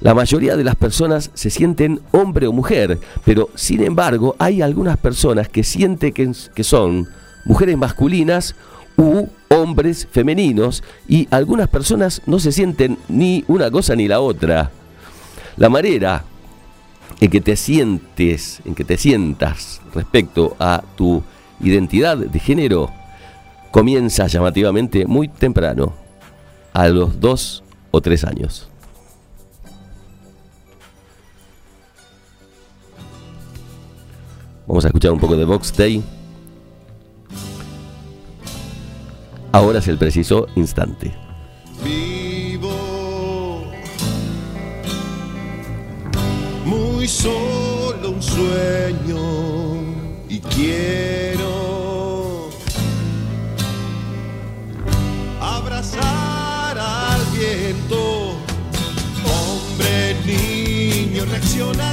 La 0.03 0.15
mayoría 0.15 0.57
de 0.57 0.65
las 0.65 0.75
personas 0.75 1.31
se 1.33 1.49
sienten 1.49 2.01
hombre 2.11 2.49
o 2.49 2.53
mujer, 2.53 2.99
pero 3.25 3.51
sin 3.55 3.85
embargo 3.85 4.35
hay 4.41 4.61
algunas 4.61 4.99
personas 4.99 5.49
que 5.49 5.63
sienten 5.63 6.13
que, 6.13 6.65
son 6.65 7.09
mujeres 7.45 7.77
masculinas 7.77 8.57
u 8.97 9.29
hombres 9.49 10.09
femeninos 10.11 10.83
y 11.09 11.29
algunas 11.31 11.69
personas 11.69 12.21
no 12.27 12.41
se 12.41 12.51
sienten 12.51 12.99
ni 13.09 13.45
una 13.47 13.71
cosa 13.71 13.95
ni 13.95 14.09
la 14.09 14.19
otra. 14.19 14.73
La 15.57 15.69
manera 15.69 16.25
en 17.21 17.31
que 17.31 17.41
te 17.41 17.55
sientes, 17.55 18.61
en 18.65 18.75
que 18.75 18.83
te 18.83 18.97
sientas 18.97 19.81
respecto 19.95 20.57
a 20.59 20.83
tu 20.97 21.23
identidad 21.61 22.17
de 22.17 22.39
género 22.41 22.91
comienza 23.71 24.27
llamativamente 24.27 25.07
muy 25.07 25.29
temprano, 25.29 25.93
a 26.73 26.89
los 26.89 27.21
dos 27.21 27.63
o 27.93 28.01
tres 28.01 28.25
años. 28.25 28.72
Vamos 34.67 34.85
a 34.85 34.89
escuchar 34.89 35.13
un 35.13 35.19
poco 35.19 35.37
de 35.37 35.45
Vox 35.45 35.77
Day. 35.77 36.03
Ahora 39.51 39.81
es 39.81 39.89
el 39.89 39.99
preciso 39.99 40.47
instante. 40.55 41.13
Vivo 41.85 43.65
muy 46.65 47.07
solo 47.07 48.11
un 48.11 48.23
sueño 48.23 49.19
y 50.29 50.41
quiero 50.41 52.49
abrazar 55.41 56.79
al 56.79 57.21
viento. 57.37 58.37
Hombre, 59.27 60.17
niño, 60.25 61.25
reacciona 61.27 61.92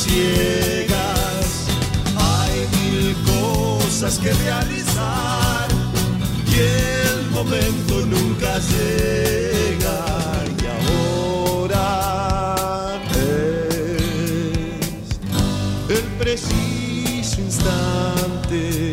ciegas. 0.00 1.66
Hay 2.16 2.56
mil 2.78 3.16
cosas 3.24 4.18
que 4.18 4.32
realizar 4.32 5.68
y 6.46 6.54
el 6.58 7.30
momento 7.30 7.94
nunca 8.06 8.58
llega. 8.72 9.98
Y 10.60 10.64
ahora 10.76 11.88
es 13.10 13.98
el 15.98 16.06
preciso 16.18 17.40
instante 17.40 18.89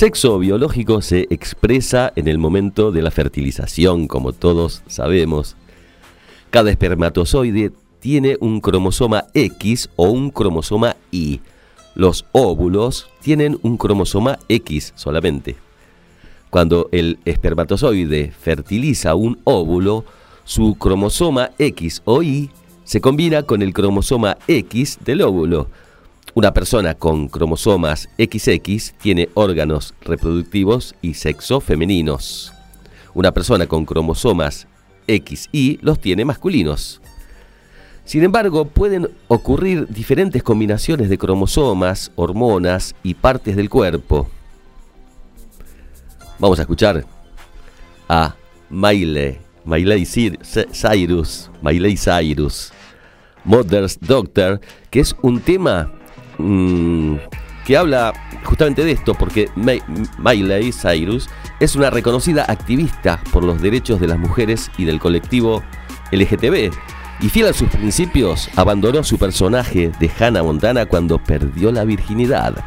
sexo 0.00 0.38
biológico 0.38 1.02
se 1.02 1.26
expresa 1.28 2.10
en 2.16 2.26
el 2.26 2.38
momento 2.38 2.90
de 2.90 3.02
la 3.02 3.10
fertilización, 3.10 4.08
como 4.08 4.32
todos 4.32 4.82
sabemos. 4.86 5.56
Cada 6.48 6.70
espermatozoide 6.70 7.70
tiene 7.98 8.38
un 8.40 8.62
cromosoma 8.62 9.26
X 9.34 9.90
o 9.96 10.08
un 10.08 10.30
cromosoma 10.30 10.96
Y. 11.10 11.40
Los 11.94 12.24
óvulos 12.32 13.10
tienen 13.20 13.58
un 13.60 13.76
cromosoma 13.76 14.38
X 14.48 14.94
solamente. 14.96 15.56
Cuando 16.48 16.88
el 16.92 17.18
espermatozoide 17.26 18.32
fertiliza 18.32 19.14
un 19.14 19.38
óvulo, 19.44 20.06
su 20.44 20.76
cromosoma 20.76 21.50
X 21.58 22.00
o 22.06 22.22
Y 22.22 22.48
se 22.84 23.02
combina 23.02 23.42
con 23.42 23.60
el 23.60 23.74
cromosoma 23.74 24.38
X 24.48 24.98
del 25.04 25.20
óvulo. 25.20 25.68
Una 26.32 26.54
persona 26.54 26.94
con 26.94 27.28
cromosomas 27.28 28.08
XX 28.16 28.92
tiene 28.98 29.28
órganos 29.34 29.94
reproductivos 30.00 30.94
y 31.02 31.14
sexo 31.14 31.60
femeninos. 31.60 32.52
Una 33.14 33.32
persona 33.32 33.66
con 33.66 33.84
cromosomas 33.84 34.68
XY 35.08 35.80
los 35.82 36.00
tiene 36.00 36.24
masculinos. 36.24 37.00
Sin 38.04 38.22
embargo, 38.22 38.64
pueden 38.64 39.10
ocurrir 39.26 39.88
diferentes 39.88 40.44
combinaciones 40.44 41.08
de 41.08 41.18
cromosomas, 41.18 42.12
hormonas 42.14 42.94
y 43.02 43.14
partes 43.14 43.56
del 43.56 43.68
cuerpo. 43.68 44.28
Vamos 46.38 46.60
a 46.60 46.62
escuchar 46.62 47.04
a 48.08 48.36
Miley, 48.68 49.38
Miley 49.64 50.06
Cyrus, 50.06 51.50
Miley 51.60 51.96
Cyrus, 51.96 52.72
Mother's 53.44 53.98
Doctor, 54.00 54.60
que 54.90 55.00
es 55.00 55.14
un 55.22 55.40
tema 55.40 55.92
mm, 56.40 57.18
que 57.64 57.76
habla 57.76 58.12
justamente 58.44 58.84
de 58.84 58.92
esto, 58.92 59.14
porque 59.14 59.48
Miley 60.18 60.72
Cyrus 60.72 61.28
es 61.60 61.76
una 61.76 61.90
reconocida 61.90 62.44
activista 62.48 63.20
por 63.32 63.44
los 63.44 63.60
derechos 63.60 64.00
de 64.00 64.08
las 64.08 64.18
mujeres 64.18 64.70
y 64.78 64.84
del 64.84 64.98
colectivo 64.98 65.62
LGTB. 66.10 66.72
Y 67.22 67.28
fiel 67.28 67.48
a 67.48 67.52
sus 67.52 67.68
principios, 67.68 68.48
abandonó 68.56 69.04
su 69.04 69.18
personaje 69.18 69.92
de 70.00 70.10
Hannah 70.18 70.42
Montana 70.42 70.86
cuando 70.86 71.18
perdió 71.18 71.70
la 71.70 71.84
virginidad. 71.84 72.64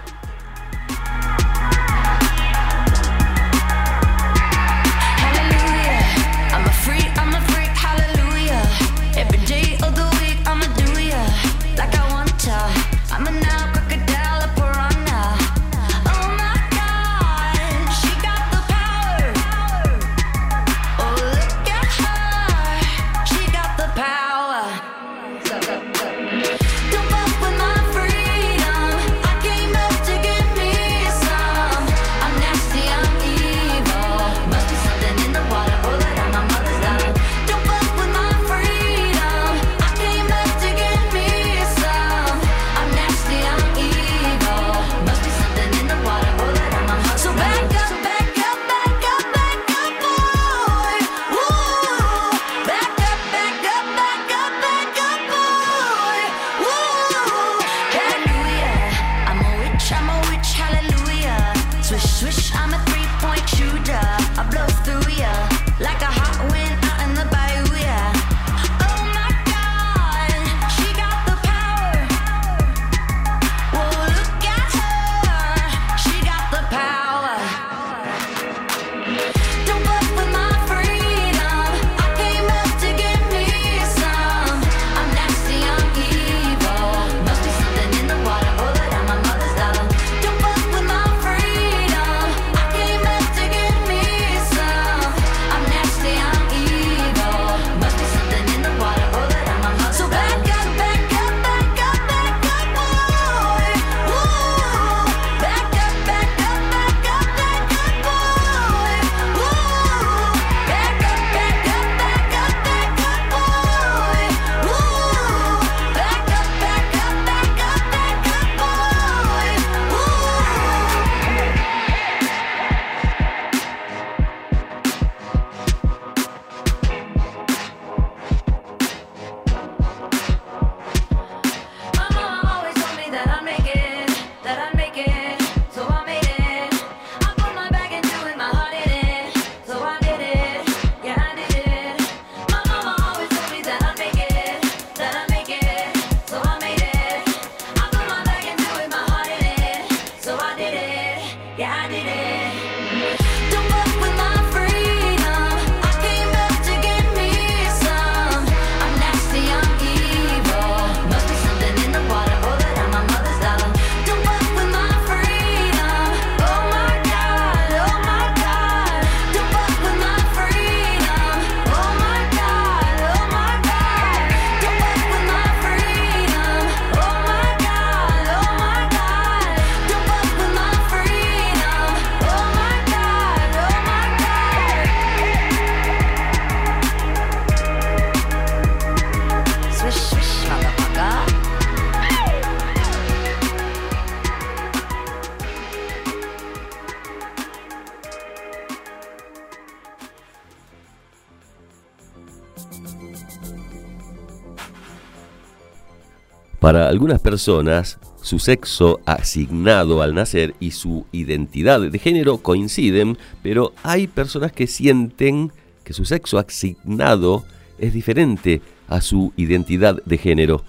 Para 206.63 206.87
algunas 206.87 207.19
personas, 207.19 207.99
su 208.21 208.39
sexo 208.39 209.01
asignado 209.05 210.01
al 210.01 210.15
nacer 210.15 210.55
y 210.61 210.71
su 210.71 211.05
identidad 211.11 211.81
de 211.81 211.99
género 211.99 212.37
coinciden, 212.37 213.17
pero 213.41 213.73
hay 213.83 214.07
personas 214.07 214.53
que 214.53 214.65
sienten 214.65 215.51
que 215.83 215.91
su 215.91 216.05
sexo 216.05 216.39
asignado 216.39 217.43
es 217.79 217.91
diferente 217.91 218.61
a 218.87 219.01
su 219.01 219.33
identidad 219.35 220.01
de 220.05 220.17
género. 220.17 220.63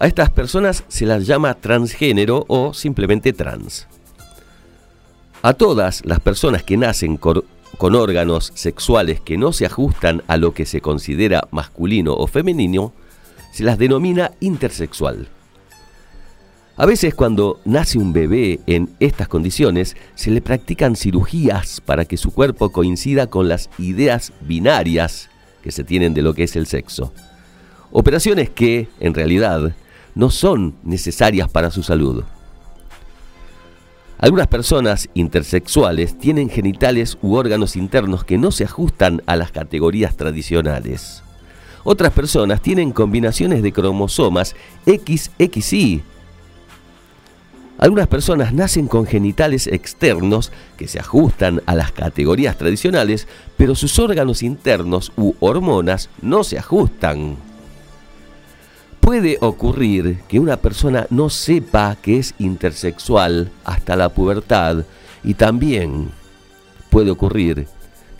A 0.00 0.08
estas 0.08 0.30
personas 0.30 0.82
se 0.88 1.06
las 1.06 1.24
llama 1.24 1.54
transgénero 1.54 2.44
o 2.48 2.74
simplemente 2.74 3.32
trans. 3.32 3.86
A 5.42 5.54
todas 5.54 6.04
las 6.04 6.18
personas 6.18 6.64
que 6.64 6.76
nacen 6.76 7.16
con, 7.16 7.44
órganos 7.78 8.50
sexuales 8.56 9.20
que 9.20 9.38
no 9.38 9.52
se 9.52 9.66
ajustan 9.66 10.24
a 10.26 10.36
lo 10.36 10.52
que 10.52 10.66
se 10.66 10.80
considera 10.80 11.46
masculino 11.52 12.14
o 12.14 12.26
femenino, 12.26 12.92
se 13.52 13.62
las 13.62 13.78
denomina 13.78 14.32
intersexual. 14.40 15.28
A 16.76 16.86
veces 16.86 17.14
cuando 17.14 17.60
nace 17.64 17.98
un 17.98 18.12
bebé 18.12 18.60
en 18.66 18.88
estas 18.98 19.28
condiciones, 19.28 19.94
se 20.14 20.30
le 20.30 20.40
practican 20.40 20.96
cirugías 20.96 21.80
para 21.80 22.06
que 22.06 22.16
su 22.16 22.32
cuerpo 22.32 22.72
coincida 22.72 23.28
con 23.28 23.48
las 23.48 23.70
ideas 23.78 24.32
binarias 24.40 25.28
que 25.62 25.70
se 25.70 25.84
tienen 25.84 26.14
de 26.14 26.22
lo 26.22 26.34
que 26.34 26.44
es 26.44 26.56
el 26.56 26.66
sexo. 26.66 27.12
Operaciones 27.92 28.48
que, 28.48 28.88
en 29.00 29.12
realidad, 29.12 29.76
no 30.14 30.30
son 30.30 30.74
necesarias 30.82 31.48
para 31.48 31.70
su 31.70 31.82
salud. 31.82 32.24
Algunas 34.18 34.46
personas 34.46 35.08
intersexuales 35.14 36.16
tienen 36.16 36.48
genitales 36.48 37.18
u 37.20 37.34
órganos 37.34 37.76
internos 37.76 38.24
que 38.24 38.38
no 38.38 38.50
se 38.50 38.64
ajustan 38.64 39.22
a 39.26 39.36
las 39.36 39.52
categorías 39.52 40.16
tradicionales. 40.16 41.22
Otras 41.84 42.12
personas 42.12 42.60
tienen 42.60 42.92
combinaciones 42.92 43.62
de 43.62 43.72
cromosomas 43.72 44.54
XXY. 44.86 46.02
Algunas 47.78 48.06
personas 48.06 48.52
nacen 48.52 48.86
con 48.86 49.06
genitales 49.06 49.66
externos 49.66 50.52
que 50.76 50.86
se 50.86 51.00
ajustan 51.00 51.62
a 51.66 51.74
las 51.74 51.90
categorías 51.90 52.56
tradicionales, 52.56 53.26
pero 53.56 53.74
sus 53.74 53.98
órganos 53.98 54.44
internos 54.44 55.12
u 55.16 55.34
hormonas 55.40 56.08
no 56.20 56.44
se 56.44 56.58
ajustan. 56.58 57.36
puede 59.00 59.36
ocurrir 59.40 60.20
que 60.28 60.38
una 60.38 60.58
persona 60.58 61.08
no 61.10 61.28
sepa 61.28 61.96
que 62.00 62.18
es 62.18 62.34
intersexual 62.38 63.50
hasta 63.64 63.96
la 63.96 64.10
pubertad 64.10 64.84
y 65.24 65.34
también 65.34 66.12
puede 66.88 67.10
ocurrir 67.10 67.66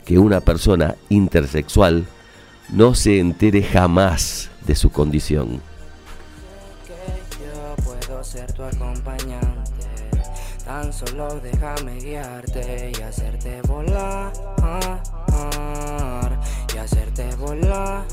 que 0.05 0.19
una 0.19 0.41
persona 0.41 0.97
intersexual 1.09 2.05
no 2.73 2.95
se 2.95 3.21
entere 3.21 3.63
jamás 3.63 4.51
de 4.67 4.75
su 4.75 4.91
condición. 4.91 5.61
yo 7.39 7.85
puedo 7.85 8.25
ser 8.25 8.51
tu 8.53 8.63
acompañante, 8.63 9.87
tan 10.65 10.91
solo 10.91 11.39
déjame 11.41 11.99
guiarte 12.01 12.93
y 12.99 13.03
hacerte 13.03 13.61
volar, 13.69 14.33
y 16.75 16.79
hacerte 16.79 17.37
volar. 17.37 18.05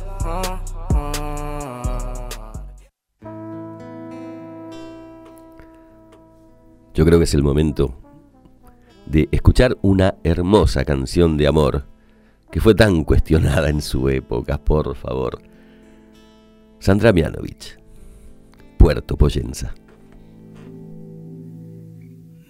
Yo 6.93 7.05
creo 7.05 7.17
que 7.17 7.23
es 7.23 7.33
el 7.33 7.43
momento 7.43 7.93
de 9.05 9.29
escuchar 9.31 9.77
una 9.81 10.15
hermosa 10.25 10.83
canción 10.83 11.37
de 11.37 11.47
amor 11.47 11.85
que 12.51 12.59
fue 12.59 12.75
tan 12.75 13.03
cuestionada 13.03 13.69
en 13.69 13.81
su 13.81 14.09
época, 14.09 14.57
por 14.57 14.95
favor. 14.95 15.41
Sandra 16.79 17.13
Mianovich, 17.13 17.77
Puerto 18.77 19.17
Poyenza. 19.17 19.73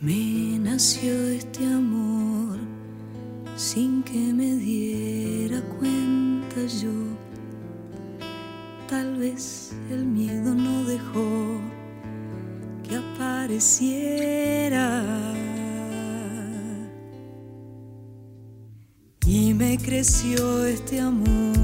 Me 0.02 0.58
nació 0.60 1.14
este 1.30 1.66
amor 1.66 2.58
sin 3.58 4.02
que 4.04 4.34
me 4.34 4.56
diera 4.56 5.62
cuenta 5.78 6.56
yo. 6.82 6.94
Tal 8.88 9.18
vez 9.18 9.76
el 9.92 10.06
miedo 10.06 10.56
no 10.56 10.86
dejó 10.86 11.60
que 12.88 12.96
apareciera. 12.96 15.04
Y 19.32 19.54
me 19.54 19.78
creció 19.78 20.66
este 20.66 21.00
amor, 21.00 21.56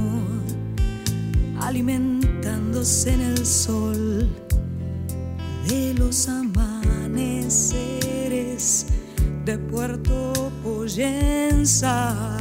alimentándose 1.59 3.11
en 3.11 3.21
el 3.21 3.43
sol 3.43 4.29
de 5.67 5.95
los 5.95 6.29
amaneceres 6.29 7.65
de 9.45 9.57
Puerto 9.57 10.51
Poyenza. 10.63 12.37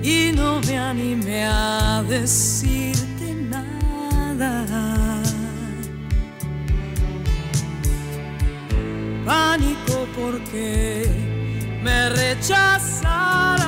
Y 0.00 0.30
no 0.36 0.60
me 0.60 0.78
animé 0.78 1.44
a 1.44 2.04
decirte 2.08 3.34
nada. 3.50 4.94
pánico 9.24 9.83
por 10.16 10.40
qué 10.44 11.06
me 11.82 12.08
rechazaron. 12.10 13.63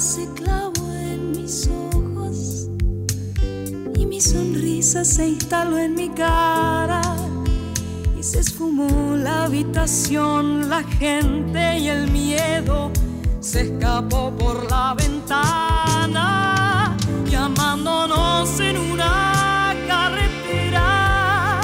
Se 0.00 0.26
clavó 0.32 0.90
en 0.94 1.32
mis 1.32 1.68
ojos 1.92 2.68
y 3.94 4.06
mi 4.06 4.18
sonrisa 4.18 5.04
se 5.04 5.28
instaló 5.28 5.78
en 5.78 5.94
mi 5.94 6.08
cara. 6.08 7.02
Y 8.18 8.22
se 8.22 8.40
esfumó 8.40 9.14
la 9.16 9.44
habitación, 9.44 10.70
la 10.70 10.82
gente 10.84 11.78
y 11.78 11.88
el 11.88 12.10
miedo 12.10 12.90
se 13.40 13.62
escapó 13.62 14.32
por 14.38 14.70
la 14.70 14.94
ventana, 14.94 16.96
llamándonos 17.30 18.58
en 18.58 18.78
una 18.78 19.74
carretera 19.86 21.60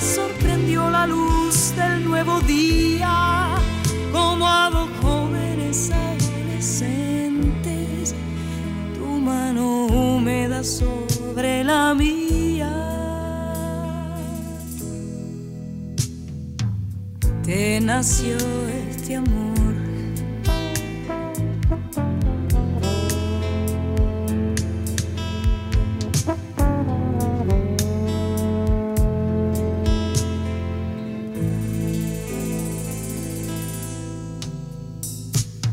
sorprendió 0.00 0.88
la 0.88 1.06
luz 1.06 1.74
del 1.76 2.04
nuevo 2.04 2.40
día, 2.40 3.54
como 4.12 4.48
a 4.48 4.70
dos 4.70 4.88
jóvenes 5.02 5.90
sobre 10.62 11.64
la 11.64 11.94
mía. 11.94 12.68
Te 17.42 17.80
nació 17.80 18.36
este 18.90 19.16
amor. 19.16 19.50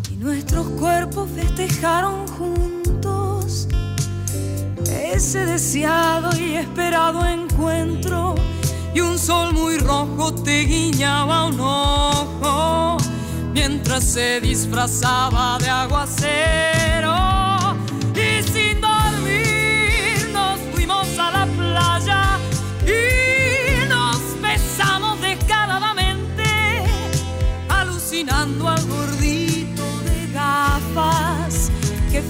y 0.10 0.16
nuestros 0.16 0.68
cuerpos 0.80 1.30
festejaron 1.36 2.27
ese 5.18 5.48
deseado 5.48 6.30
y 6.38 6.58
esperado 6.58 7.26
encuentro 7.26 8.36
y 8.94 9.00
un 9.00 9.18
sol 9.18 9.52
muy 9.52 9.80
rojo 9.80 10.32
te 10.32 10.62
guiñaba 10.62 11.46
un 11.46 11.60
ojo 11.60 12.98
mientras 13.52 14.04
se 14.04 14.40
disfrazaba 14.40 15.58
de 15.58 15.70
aguacero 15.70 17.47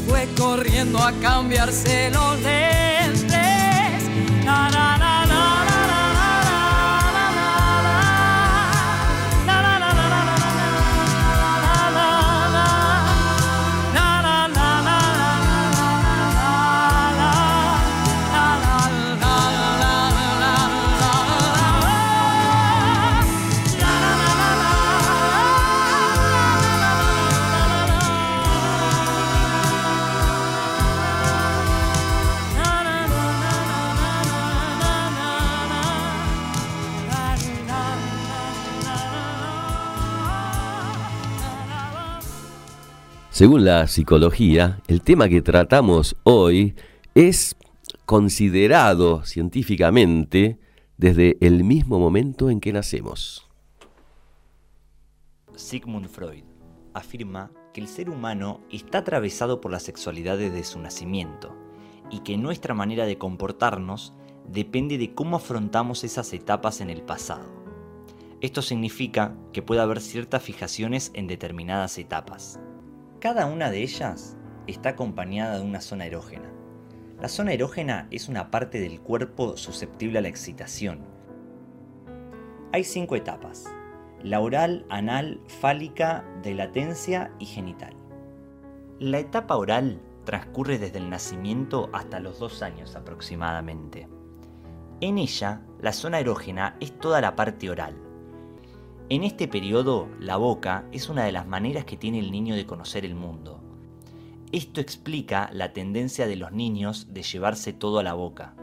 fue 0.08 0.28
corriendo 0.38 1.00
a 1.00 1.12
cambiarse 1.22 2.10
los 2.12 2.42
Según 43.38 43.66
la 43.66 43.86
psicología, 43.86 44.82
el 44.88 45.04
tema 45.04 45.30
que 45.30 45.44
tratamos 45.44 46.16
hoy 46.24 46.74
es 47.14 47.56
considerado 48.08 49.26
científicamente 49.26 50.58
desde 50.98 51.38
el 51.40 51.64
mismo 51.64 52.00
momento 52.00 52.50
en 52.50 52.60
que 52.60 52.74
nacemos. 52.74 53.48
Sigmund 55.56 56.08
Freud 56.08 56.46
afirma 56.96 57.52
que 57.76 57.82
el 57.82 57.88
ser 57.88 58.10
humano 58.10 58.62
está 58.72 58.98
atravesado 58.98 59.62
por 59.62 59.72
la 59.72 59.80
sexualidad 59.80 60.40
desde 60.40 60.64
su 60.64 60.80
nacimiento 60.80 61.56
y 62.10 62.22
que 62.22 62.40
nuestra 62.40 62.74
manera 62.74 63.06
de 63.06 63.20
comportarnos 63.20 64.16
depende 64.52 64.98
de 64.98 65.14
cómo 65.14 65.36
afrontamos 65.36 66.04
esas 66.04 66.34
etapas 66.34 66.82
en 66.82 66.90
el 66.90 67.04
pasado. 67.04 67.46
Esto 68.42 68.64
significa 68.64 69.36
que 69.54 69.62
puede 69.62 69.82
haber 69.82 70.02
ciertas 70.02 70.42
fijaciones 70.42 71.12
en 71.14 71.28
determinadas 71.28 72.00
etapas. 72.00 72.60
Cada 73.20 73.48
una 73.48 73.72
de 73.72 73.82
ellas 73.82 74.38
está 74.68 74.90
acompañada 74.90 75.58
de 75.58 75.66
una 75.66 75.82
zona 75.82 76.06
erógena. 76.06 76.52
La 77.20 77.30
zona 77.30 77.54
erógena 77.54 78.08
es 78.12 78.30
una 78.30 78.52
parte 78.52 78.80
del 78.80 79.02
cuerpo 79.02 79.58
susceptible 79.58 80.20
a 80.20 80.22
la 80.22 80.28
excitación. 80.28 81.00
Hay 82.74 82.84
cinco 82.84 83.16
etapas. 83.16 83.66
La 84.22 84.40
oral, 84.40 84.86
anal, 84.90 85.42
fálica, 85.48 86.26
de 86.44 86.54
latencia 86.54 87.32
y 87.40 87.46
genital. 87.46 87.96
La 89.00 89.18
etapa 89.18 89.56
oral 89.56 90.00
transcurre 90.24 90.78
desde 90.78 91.00
el 91.00 91.10
nacimiento 91.10 91.90
hasta 91.94 92.20
los 92.20 92.38
dos 92.38 92.62
años 92.62 92.96
aproximadamente. 92.96 94.08
En 95.02 95.18
ella, 95.18 95.64
la 95.82 95.92
zona 95.92 96.20
erógena 96.20 96.78
es 96.80 96.96
toda 97.00 97.20
la 97.22 97.36
parte 97.36 97.72
oral. 97.72 97.96
En 99.10 99.24
este 99.24 99.48
periodo, 99.48 100.10
la 100.20 100.36
boca 100.36 100.84
es 100.92 101.08
una 101.08 101.24
de 101.24 101.32
las 101.32 101.48
maneras 101.48 101.86
que 101.86 101.96
tiene 101.96 102.20
el 102.20 102.30
niño 102.30 102.56
de 102.56 102.66
conocer 102.66 103.06
el 103.06 103.16
mundo. 103.16 103.62
Esto 104.52 104.82
explica 104.82 105.50
la 105.54 105.72
tendencia 105.72 106.28
de 106.28 106.36
los 106.36 106.52
niños 106.52 107.14
de 107.14 107.24
llevarse 107.24 107.72
todo 107.72 108.00
a 108.00 108.04
la 108.04 108.16
boca. 108.16 108.54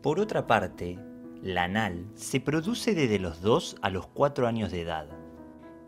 Por 0.00 0.18
otra 0.18 0.46
parte, 0.46 0.98
la 1.42 1.64
anal 1.64 2.06
se 2.14 2.40
produce 2.40 2.94
desde 2.94 3.18
los 3.18 3.42
2 3.42 3.76
a 3.82 3.90
los 3.90 4.06
4 4.06 4.46
años 4.46 4.72
de 4.72 4.80
edad. 4.80 5.08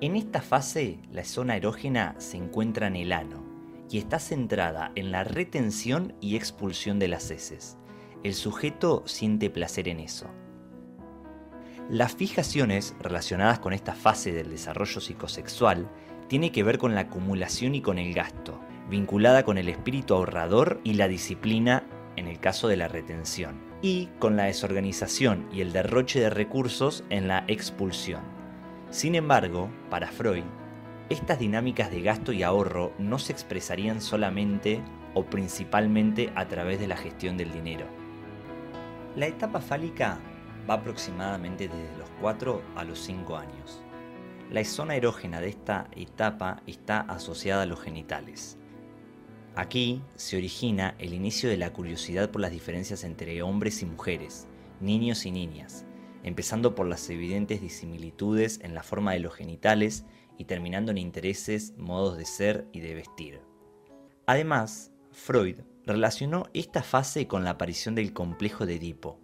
En 0.02 0.16
esta 0.16 0.42
fase, 0.42 0.98
la 1.10 1.24
zona 1.24 1.56
erógena 1.56 2.14
se 2.18 2.36
encuentra 2.36 2.88
en 2.88 2.96
el 2.96 3.10
ano 3.10 3.42
y 3.88 3.96
está 3.96 4.18
centrada 4.18 4.92
en 4.96 5.10
la 5.10 5.24
retención 5.24 6.12
y 6.20 6.36
expulsión 6.36 6.98
de 6.98 7.08
las 7.08 7.30
heces. 7.30 7.78
El 8.22 8.34
sujeto 8.34 9.02
siente 9.06 9.48
placer 9.48 9.88
en 9.88 10.00
eso. 10.00 10.26
Las 11.88 12.16
fijaciones 12.16 12.96
relacionadas 12.98 13.60
con 13.60 13.72
esta 13.72 13.94
fase 13.94 14.32
del 14.32 14.50
desarrollo 14.50 15.00
psicosexual 15.00 15.88
tiene 16.26 16.50
que 16.50 16.64
ver 16.64 16.78
con 16.78 16.96
la 16.96 17.02
acumulación 17.02 17.76
y 17.76 17.80
con 17.80 17.98
el 17.98 18.12
gasto, 18.12 18.60
vinculada 18.90 19.44
con 19.44 19.56
el 19.56 19.68
espíritu 19.68 20.14
ahorrador 20.14 20.80
y 20.82 20.94
la 20.94 21.06
disciplina 21.06 21.84
en 22.16 22.26
el 22.26 22.40
caso 22.40 22.66
de 22.66 22.76
la 22.76 22.88
retención, 22.88 23.60
y 23.82 24.06
con 24.18 24.36
la 24.36 24.44
desorganización 24.44 25.48
y 25.52 25.60
el 25.60 25.72
derroche 25.72 26.18
de 26.18 26.28
recursos 26.28 27.04
en 27.08 27.28
la 27.28 27.44
expulsión. 27.46 28.22
Sin 28.90 29.14
embargo, 29.14 29.70
para 29.88 30.08
Freud, 30.08 30.42
estas 31.08 31.38
dinámicas 31.38 31.92
de 31.92 32.02
gasto 32.02 32.32
y 32.32 32.42
ahorro 32.42 32.94
no 32.98 33.20
se 33.20 33.32
expresarían 33.32 34.00
solamente 34.00 34.82
o 35.14 35.24
principalmente 35.24 36.32
a 36.34 36.48
través 36.48 36.80
de 36.80 36.88
la 36.88 36.96
gestión 36.96 37.36
del 37.36 37.52
dinero. 37.52 37.86
La 39.14 39.26
etapa 39.26 39.60
fálica 39.60 40.18
va 40.68 40.74
aproximadamente 40.74 41.68
desde 41.68 41.98
los 41.98 42.08
4 42.20 42.62
a 42.76 42.84
los 42.84 42.98
5 43.00 43.36
años. 43.36 43.82
La 44.50 44.64
zona 44.64 44.96
erógena 44.96 45.40
de 45.40 45.48
esta 45.48 45.88
etapa 45.96 46.62
está 46.66 47.00
asociada 47.00 47.62
a 47.62 47.66
los 47.66 47.80
genitales. 47.80 48.58
Aquí 49.56 50.02
se 50.14 50.36
origina 50.36 50.94
el 50.98 51.14
inicio 51.14 51.48
de 51.48 51.56
la 51.56 51.72
curiosidad 51.72 52.30
por 52.30 52.42
las 52.42 52.50
diferencias 52.50 53.04
entre 53.04 53.42
hombres 53.42 53.82
y 53.82 53.86
mujeres, 53.86 54.46
niños 54.80 55.26
y 55.26 55.30
niñas, 55.30 55.84
empezando 56.22 56.74
por 56.74 56.86
las 56.86 57.08
evidentes 57.08 57.60
disimilitudes 57.60 58.60
en 58.62 58.74
la 58.74 58.82
forma 58.82 59.14
de 59.14 59.20
los 59.20 59.34
genitales 59.34 60.04
y 60.38 60.44
terminando 60.44 60.90
en 60.90 60.98
intereses, 60.98 61.72
modos 61.76 62.18
de 62.18 62.26
ser 62.26 62.68
y 62.72 62.80
de 62.80 62.94
vestir. 62.94 63.40
Además, 64.26 64.92
Freud 65.10 65.60
relacionó 65.86 66.44
esta 66.52 66.82
fase 66.82 67.26
con 67.26 67.42
la 67.42 67.50
aparición 67.50 67.94
del 67.94 68.12
complejo 68.12 68.66
de 68.66 68.76
Edipo, 68.76 69.18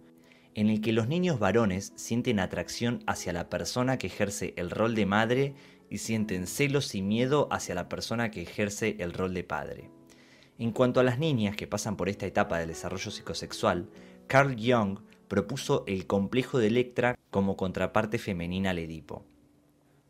en 0.55 0.69
el 0.69 0.81
que 0.81 0.93
los 0.93 1.07
niños 1.07 1.39
varones 1.39 1.93
sienten 1.95 2.39
atracción 2.39 3.03
hacia 3.07 3.33
la 3.33 3.49
persona 3.49 3.97
que 3.97 4.07
ejerce 4.07 4.53
el 4.57 4.69
rol 4.69 4.95
de 4.95 5.05
madre 5.05 5.55
y 5.89 5.97
sienten 5.99 6.47
celos 6.47 6.95
y 6.95 7.01
miedo 7.01 7.47
hacia 7.51 7.75
la 7.75 7.89
persona 7.89 8.31
que 8.31 8.41
ejerce 8.41 8.97
el 8.99 9.13
rol 9.13 9.33
de 9.33 9.43
padre. 9.43 9.89
En 10.59 10.71
cuanto 10.71 10.99
a 10.99 11.03
las 11.03 11.19
niñas 11.19 11.55
que 11.55 11.67
pasan 11.67 11.97
por 11.97 12.09
esta 12.09 12.25
etapa 12.25 12.59
del 12.59 12.67
desarrollo 12.67 13.11
psicosexual, 13.11 13.89
Carl 14.27 14.55
Jung 14.59 14.99
propuso 15.27 15.83
el 15.87 16.05
complejo 16.05 16.59
de 16.59 16.67
Electra 16.67 17.17
como 17.31 17.57
contraparte 17.57 18.19
femenina 18.19 18.69
al 18.69 18.79
Edipo. 18.79 19.25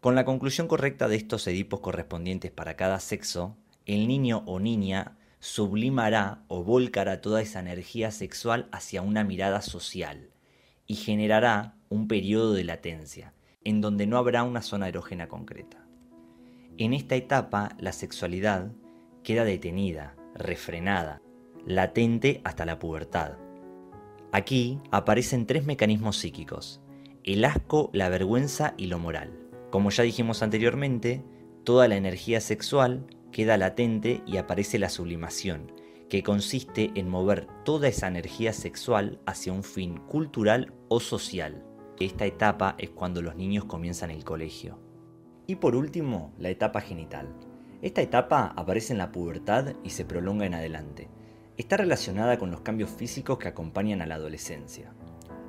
Con 0.01 0.15
la 0.15 0.25
conclusión 0.25 0.67
correcta 0.67 1.07
de 1.07 1.15
estos 1.15 1.47
Edipos 1.47 1.79
correspondientes 1.79 2.51
para 2.51 2.75
cada 2.75 2.99
sexo, 2.99 3.55
el 3.85 4.07
niño 4.07 4.43
o 4.45 4.59
niña 4.59 5.17
sublimará 5.39 6.43
o 6.49 6.63
volcará 6.63 7.21
toda 7.21 7.41
esa 7.41 7.61
energía 7.61 8.11
sexual 8.11 8.67
hacia 8.71 9.01
una 9.01 9.23
mirada 9.23 9.61
social 9.61 10.32
y 10.93 10.95
generará 10.95 11.73
un 11.89 12.07
periodo 12.07 12.53
de 12.53 12.63
latencia, 12.63 13.33
en 13.63 13.81
donde 13.81 14.05
no 14.05 14.19
habrá 14.19 14.43
una 14.43 14.61
zona 14.61 14.87
erógena 14.87 15.27
concreta. 15.27 15.87
En 16.77 16.93
esta 16.93 17.15
etapa, 17.15 17.69
la 17.79 17.93
sexualidad 17.93 18.71
queda 19.23 19.43
detenida, 19.43 20.15
refrenada, 20.35 21.19
latente 21.65 22.41
hasta 22.43 22.67
la 22.67 22.77
pubertad. 22.77 23.39
Aquí 24.31 24.81
aparecen 24.91 25.47
tres 25.47 25.65
mecanismos 25.65 26.17
psíquicos, 26.17 26.79
el 27.23 27.43
asco, 27.43 27.89
la 27.91 28.07
vergüenza 28.09 28.75
y 28.77 28.85
lo 28.85 28.99
moral. 28.99 29.31
Como 29.71 29.89
ya 29.89 30.03
dijimos 30.03 30.43
anteriormente, 30.43 31.23
toda 31.63 31.87
la 31.87 31.95
energía 31.95 32.39
sexual 32.39 33.07
queda 33.31 33.57
latente 33.57 34.21
y 34.27 34.37
aparece 34.37 34.77
la 34.77 34.89
sublimación, 34.89 35.71
que 36.13 36.21
consiste 36.21 36.91
en 36.93 37.09
mover 37.09 37.47
toda 37.65 37.87
esa 37.87 38.07
energía 38.07 38.53
sexual 38.53 39.19
hacia 39.25 39.51
un 39.51 39.63
fin 39.63 39.97
cultural 39.97 40.71
o 40.87 40.99
social. 40.99 41.65
Esta 41.99 42.27
etapa 42.27 42.75
es 42.77 42.91
cuando 42.91 43.23
los 43.23 43.35
niños 43.35 43.65
comienzan 43.65 44.11
el 44.11 44.23
colegio. 44.23 44.77
Y 45.47 45.55
por 45.55 45.75
último, 45.75 46.31
la 46.37 46.49
etapa 46.49 46.81
genital. 46.81 47.33
Esta 47.81 48.03
etapa 48.03 48.53
aparece 48.55 48.93
en 48.93 48.99
la 48.99 49.11
pubertad 49.11 49.73
y 49.83 49.89
se 49.89 50.05
prolonga 50.05 50.45
en 50.45 50.53
adelante. 50.53 51.09
Está 51.57 51.77
relacionada 51.77 52.37
con 52.37 52.51
los 52.51 52.61
cambios 52.61 52.91
físicos 52.91 53.39
que 53.39 53.47
acompañan 53.47 54.03
a 54.03 54.05
la 54.05 54.13
adolescencia. 54.13 54.93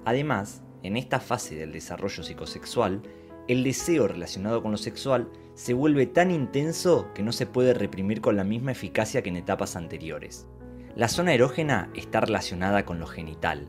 Además, 0.06 0.62
en 0.82 0.96
esta 0.96 1.20
fase 1.20 1.56
del 1.56 1.72
desarrollo 1.72 2.22
psicosexual, 2.22 3.02
el 3.48 3.64
deseo 3.64 4.08
relacionado 4.08 4.62
con 4.62 4.70
lo 4.70 4.78
sexual 4.78 5.30
se 5.52 5.74
vuelve 5.74 6.06
tan 6.06 6.30
intenso 6.30 7.12
que 7.14 7.22
no 7.22 7.32
se 7.32 7.44
puede 7.44 7.74
reprimir 7.74 8.22
con 8.22 8.36
la 8.36 8.44
misma 8.44 8.72
eficacia 8.72 9.20
que 9.22 9.28
en 9.28 9.36
etapas 9.36 9.76
anteriores. 9.76 10.48
La 10.96 11.08
zona 11.08 11.34
erógena 11.34 11.90
está 11.94 12.20
relacionada 12.20 12.84
con 12.84 13.00
lo 13.00 13.08
genital, 13.08 13.68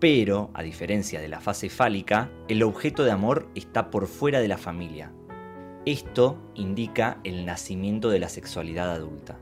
pero, 0.00 0.50
a 0.54 0.62
diferencia 0.64 1.20
de 1.20 1.28
la 1.28 1.38
fase 1.38 1.70
fálica, 1.70 2.32
el 2.48 2.64
objeto 2.64 3.04
de 3.04 3.12
amor 3.12 3.48
está 3.54 3.92
por 3.92 4.08
fuera 4.08 4.40
de 4.40 4.48
la 4.48 4.58
familia. 4.58 5.12
Esto 5.86 6.36
indica 6.56 7.20
el 7.22 7.46
nacimiento 7.46 8.10
de 8.10 8.18
la 8.18 8.28
sexualidad 8.28 8.90
adulta. 8.90 9.38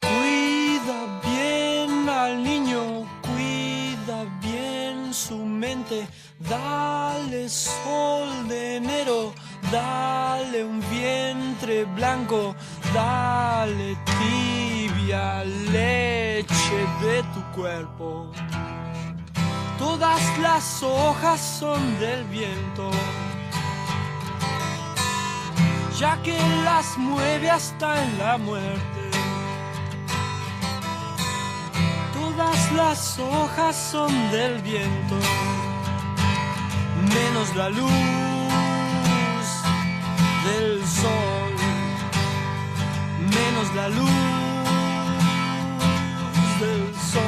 Cuida 0.00 1.20
bien 1.22 2.08
al 2.08 2.42
niño, 2.42 3.06
cuida 3.20 4.24
bien 4.40 5.12
su 5.12 5.36
mente, 5.36 6.06
dale 6.48 7.50
sol 7.50 8.48
de 8.48 8.76
enero, 8.76 9.34
dale 9.70 10.64
un 10.64 10.80
vientre 10.90 11.84
blanco, 11.84 12.56
dale 12.94 13.96
tibia 14.04 15.44
leche 15.44 16.80
de 17.02 17.22
tu 17.34 17.42
cuerpo. 17.54 18.30
Todas 19.78 20.22
las 20.38 20.82
hojas 20.82 21.40
son 21.60 21.80
del 21.98 22.24
viento, 22.24 22.90
ya 25.98 26.16
que 26.22 26.38
las 26.64 26.96
mueve 26.96 27.50
hasta 27.50 28.02
en 28.02 28.18
la 28.18 28.38
muerte. 28.38 29.02
Todas 32.14 32.72
las 32.72 33.18
hojas 33.18 33.76
son 33.92 34.12
del 34.30 34.62
viento, 34.62 35.16
menos 37.14 37.54
la 37.56 37.68
luz 37.68 37.90
del 40.44 40.86
sol, 40.86 41.33
menos 43.54 43.74
la 43.74 43.88
luz 43.88 44.10
del 46.60 46.94
sol. 47.12 47.22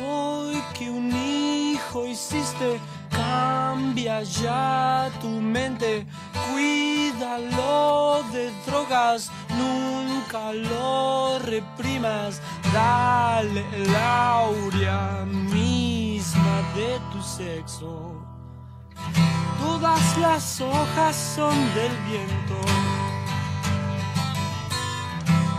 Hoy 0.00 0.62
que 0.74 0.90
un 0.90 1.10
hijo 1.12 2.06
hiciste, 2.06 2.80
cambia 3.10 4.22
ya 4.22 5.10
tu 5.20 5.28
mente, 5.28 6.06
cuídalo 6.50 8.22
de 8.32 8.50
drogas, 8.66 9.30
nunca 9.56 10.52
lo 10.52 11.38
reprimas, 11.38 12.40
dale 12.72 13.64
la 13.92 14.32
aurea 14.32 15.24
misma 15.24 16.62
de 16.74 17.00
tu 17.12 17.22
sexo. 17.22 18.27
Todas 19.56 20.18
las 20.18 20.60
hojas 20.60 21.16
son 21.36 21.54
del 21.74 21.92
viento, 22.08 22.60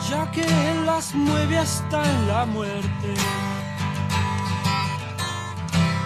ya 0.09 0.29
que 0.31 0.41
él 0.41 0.85
las 0.85 1.13
mueve 1.15 1.57
hasta 1.57 2.03
en 2.03 2.27
la 2.27 2.45
muerte. 2.45 3.13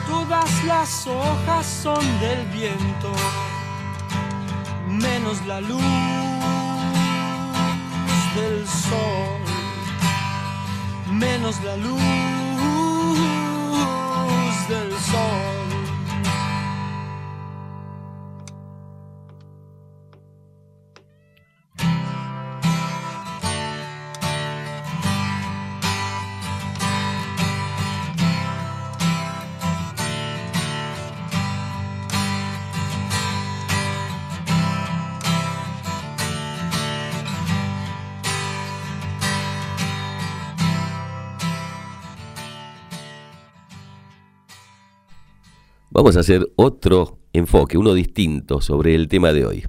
Todas 0.07 0.63
las 0.65 1.07
hojas 1.07 1.65
son 1.65 2.03
del 2.19 2.45
viento, 2.47 3.11
menos 4.87 5.45
la 5.45 5.59
luz 5.61 5.81
del 8.35 8.67
sol, 8.67 9.41
menos 11.11 11.61
la 11.63 11.75
luz 11.77 11.99
del 14.69 14.91
sol. 14.99 15.62
Vamos 45.95 46.17
a 46.17 46.21
hacer 46.21 46.51
otro 46.55 47.19
enfoque, 47.33 47.77
uno 47.77 47.93
distinto 47.93 48.61
sobre 48.61 48.95
el 48.95 49.07
tema 49.07 49.31
de 49.31 49.45
hoy. 49.45 49.63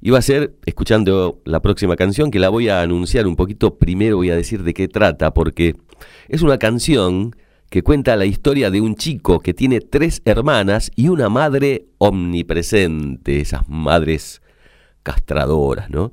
Y 0.00 0.10
va 0.10 0.18
a 0.18 0.22
ser 0.22 0.56
escuchando 0.66 1.40
la 1.44 1.62
próxima 1.62 1.94
canción 1.94 2.32
que 2.32 2.40
la 2.40 2.48
voy 2.48 2.68
a 2.68 2.82
anunciar 2.82 3.28
un 3.28 3.36
poquito. 3.36 3.78
Primero 3.78 4.16
voy 4.16 4.30
a 4.30 4.34
decir 4.34 4.64
de 4.64 4.74
qué 4.74 4.88
trata, 4.88 5.32
porque 5.32 5.76
es 6.26 6.42
una 6.42 6.58
canción 6.58 7.36
que 7.68 7.84
cuenta 7.84 8.16
la 8.16 8.24
historia 8.24 8.72
de 8.72 8.80
un 8.80 8.96
chico 8.96 9.38
que 9.38 9.54
tiene 9.54 9.80
tres 9.80 10.22
hermanas 10.24 10.90
y 10.96 11.06
una 11.06 11.28
madre 11.28 11.86
omnipresente, 11.98 13.38
esas 13.40 13.68
madres 13.68 14.42
castradoras, 15.04 15.88
¿no? 15.88 16.12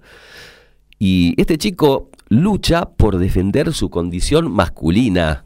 Y 1.00 1.34
este 1.42 1.58
chico 1.58 2.12
lucha 2.30 2.92
por 2.92 3.18
defender 3.18 3.74
su 3.74 3.90
condición 3.90 4.52
masculina. 4.52 5.46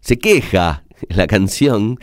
Se 0.00 0.18
queja 0.18 0.82
en 1.08 1.16
la 1.16 1.28
canción 1.28 2.00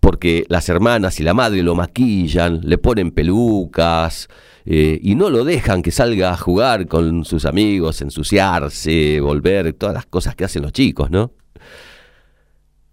porque 0.00 0.46
las 0.48 0.68
hermanas 0.68 1.20
y 1.20 1.22
la 1.22 1.34
madre 1.34 1.62
lo 1.62 1.74
maquillan, 1.74 2.60
le 2.64 2.78
ponen 2.78 3.10
pelucas 3.10 4.28
eh, 4.64 4.98
y 5.02 5.14
no 5.14 5.30
lo 5.30 5.44
dejan 5.44 5.82
que 5.82 5.90
salga 5.90 6.32
a 6.32 6.36
jugar 6.36 6.86
con 6.86 7.24
sus 7.24 7.44
amigos, 7.44 8.00
ensuciarse, 8.00 9.20
volver, 9.20 9.74
todas 9.74 9.94
las 9.94 10.06
cosas 10.06 10.34
que 10.34 10.44
hacen 10.44 10.62
los 10.62 10.72
chicos, 10.72 11.10
¿no? 11.10 11.32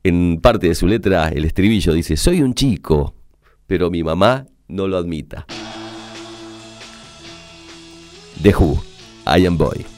En 0.04 0.40
parte 0.42 0.68
de 0.68 0.76
su 0.76 0.88
letra, 0.88 1.30
el 1.30 1.46
estribillo 1.46 1.94
dice, 1.94 2.16
soy 2.16 2.42
un 2.42 2.54
chico, 2.54 3.16
pero 3.66 3.90
mi 3.90 4.04
mamá 4.04 4.46
no 4.68 4.88
lo 4.88 4.98
admita. 4.98 5.46
The 8.42 8.54
Who, 8.56 8.82
I 9.26 9.46
Am 9.46 9.58
Boy. 9.58 9.97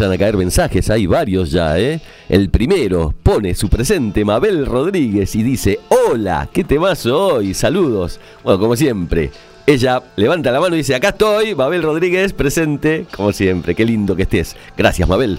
A 0.00 0.16
caer 0.16 0.38
mensajes, 0.38 0.88
hay 0.88 1.06
varios 1.06 1.50
ya, 1.50 1.78
¿eh? 1.78 2.00
El 2.26 2.48
primero 2.48 3.12
pone 3.22 3.54
su 3.54 3.68
presente 3.68 4.24
Mabel 4.24 4.64
Rodríguez 4.64 5.34
y 5.34 5.42
dice, 5.42 5.78
hola, 5.88 6.48
¿qué 6.50 6.64
temazo 6.64 7.34
hoy? 7.34 7.52
Saludos. 7.52 8.18
Bueno, 8.42 8.58
como 8.58 8.76
siempre, 8.76 9.30
ella 9.66 10.02
levanta 10.16 10.52
la 10.52 10.60
mano 10.60 10.74
y 10.74 10.78
dice, 10.78 10.94
acá 10.94 11.10
estoy, 11.10 11.54
Mabel 11.54 11.82
Rodríguez, 11.82 12.32
presente, 12.32 13.04
como 13.14 13.30
siempre, 13.32 13.74
qué 13.74 13.84
lindo 13.84 14.16
que 14.16 14.22
estés. 14.22 14.56
Gracias, 14.74 15.06
Mabel. 15.06 15.38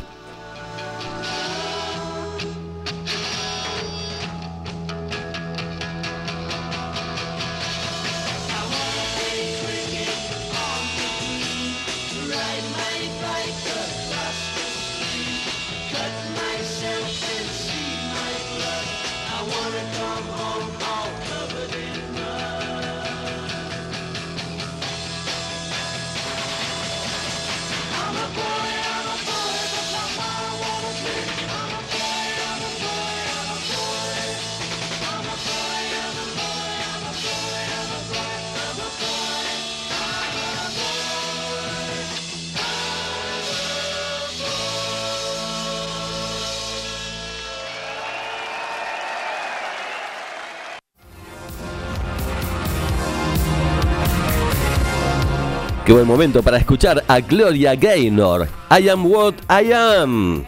Qué 55.91 55.95
buen 55.95 56.07
momento 56.07 56.41
para 56.41 56.55
escuchar 56.55 57.03
a 57.05 57.19
Gloria 57.19 57.75
Gaynor. 57.75 58.47
I 58.71 58.87
am 58.87 59.05
what 59.05 59.35
I 59.49 59.73
am. 59.73 60.45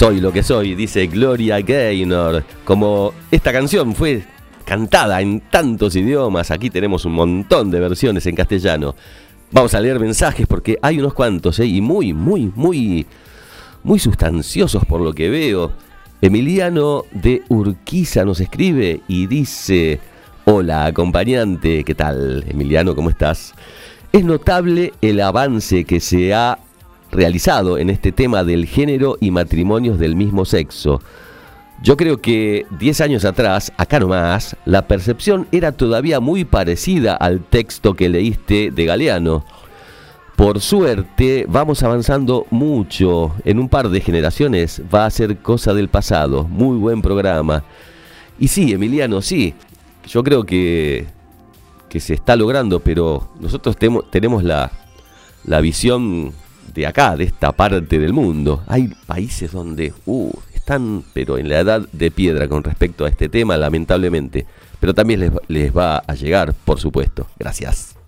Soy 0.00 0.18
lo 0.18 0.32
que 0.32 0.42
soy, 0.42 0.74
dice 0.74 1.08
Gloria 1.08 1.60
Gaynor. 1.60 2.42
Como 2.64 3.12
esta 3.30 3.52
canción 3.52 3.94
fue 3.94 4.22
cantada 4.64 5.20
en 5.20 5.40
tantos 5.40 5.94
idiomas, 5.94 6.50
aquí 6.50 6.70
tenemos 6.70 7.04
un 7.04 7.12
montón 7.12 7.70
de 7.70 7.80
versiones 7.80 8.24
en 8.24 8.34
castellano. 8.34 8.94
Vamos 9.52 9.74
a 9.74 9.80
leer 9.82 10.00
mensajes 10.00 10.46
porque 10.46 10.78
hay 10.80 11.00
unos 11.00 11.12
cuantos, 11.12 11.58
¿eh? 11.58 11.66
y 11.66 11.82
muy, 11.82 12.14
muy, 12.14 12.50
muy, 12.56 13.04
muy 13.82 13.98
sustanciosos 13.98 14.86
por 14.86 15.02
lo 15.02 15.12
que 15.12 15.28
veo. 15.28 15.72
Emiliano 16.22 17.04
de 17.12 17.42
Urquiza 17.50 18.24
nos 18.24 18.40
escribe 18.40 19.02
y 19.06 19.26
dice, 19.26 20.00
hola 20.46 20.86
acompañante, 20.86 21.84
¿qué 21.84 21.94
tal 21.94 22.42
Emiliano? 22.48 22.94
¿Cómo 22.94 23.10
estás? 23.10 23.52
Es 24.12 24.24
notable 24.24 24.94
el 25.02 25.20
avance 25.20 25.84
que 25.84 26.00
se 26.00 26.32
ha 26.32 26.58
realizado 27.12 27.78
en 27.78 27.90
este 27.90 28.12
tema 28.12 28.44
del 28.44 28.66
género 28.66 29.16
y 29.20 29.30
matrimonios 29.30 29.98
del 29.98 30.16
mismo 30.16 30.44
sexo. 30.44 31.00
Yo 31.82 31.96
creo 31.96 32.20
que 32.20 32.66
10 32.78 33.00
años 33.00 33.24
atrás, 33.24 33.72
acá 33.78 33.98
nomás, 33.98 34.54
la 34.66 34.86
percepción 34.86 35.46
era 35.50 35.72
todavía 35.72 36.20
muy 36.20 36.44
parecida 36.44 37.14
al 37.14 37.40
texto 37.40 37.94
que 37.94 38.10
leíste 38.10 38.70
de 38.70 38.84
Galeano. 38.84 39.44
Por 40.36 40.60
suerte, 40.60 41.46
vamos 41.48 41.82
avanzando 41.82 42.46
mucho. 42.50 43.34
En 43.44 43.58
un 43.58 43.68
par 43.68 43.88
de 43.88 44.00
generaciones 44.00 44.82
va 44.92 45.06
a 45.06 45.10
ser 45.10 45.38
cosa 45.38 45.72
del 45.72 45.88
pasado. 45.88 46.44
Muy 46.44 46.76
buen 46.76 47.00
programa. 47.00 47.64
Y 48.38 48.48
sí, 48.48 48.72
Emiliano, 48.72 49.22
sí. 49.22 49.54
Yo 50.06 50.22
creo 50.22 50.44
que, 50.44 51.06
que 51.88 52.00
se 52.00 52.14
está 52.14 52.36
logrando, 52.36 52.80
pero 52.80 53.30
nosotros 53.38 53.76
tenemos 54.10 54.44
la, 54.44 54.70
la 55.44 55.60
visión 55.60 56.32
de 56.74 56.86
acá, 56.86 57.16
de 57.16 57.24
esta 57.24 57.52
parte 57.52 57.98
del 57.98 58.12
mundo. 58.12 58.62
Hay 58.66 58.88
países 59.06 59.52
donde 59.52 59.92
uh, 60.06 60.32
están, 60.54 61.04
pero 61.12 61.38
en 61.38 61.48
la 61.48 61.60
edad 61.60 61.82
de 61.92 62.10
piedra 62.10 62.48
con 62.48 62.64
respecto 62.64 63.04
a 63.04 63.08
este 63.08 63.28
tema, 63.28 63.56
lamentablemente. 63.56 64.46
Pero 64.78 64.94
también 64.94 65.20
les, 65.20 65.32
les 65.48 65.76
va 65.76 65.98
a 65.98 66.14
llegar, 66.14 66.54
por 66.64 66.80
supuesto. 66.80 67.26
Gracias. 67.38 67.99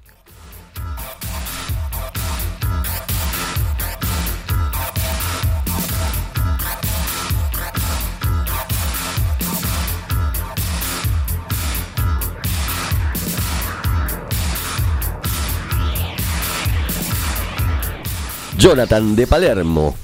Jonathan 18.62 19.16
de 19.16 19.26
Palermo. 19.26 19.96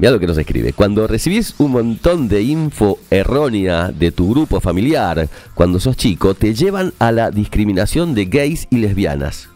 Mira 0.00 0.10
lo 0.10 0.18
que 0.18 0.26
nos 0.26 0.36
escribe. 0.36 0.72
Cuando 0.72 1.06
recibís 1.06 1.54
un 1.58 1.70
montón 1.70 2.26
de 2.26 2.42
info 2.42 2.98
errónea 3.08 3.92
de 3.92 4.10
tu 4.10 4.30
grupo 4.30 4.58
familiar 4.58 5.28
cuando 5.54 5.78
sos 5.78 5.96
chico, 5.96 6.34
te 6.34 6.54
llevan 6.54 6.92
a 6.98 7.12
la 7.12 7.30
discriminación 7.30 8.16
de 8.16 8.24
gays 8.24 8.66
y 8.68 8.78
lesbianas. 8.78 9.48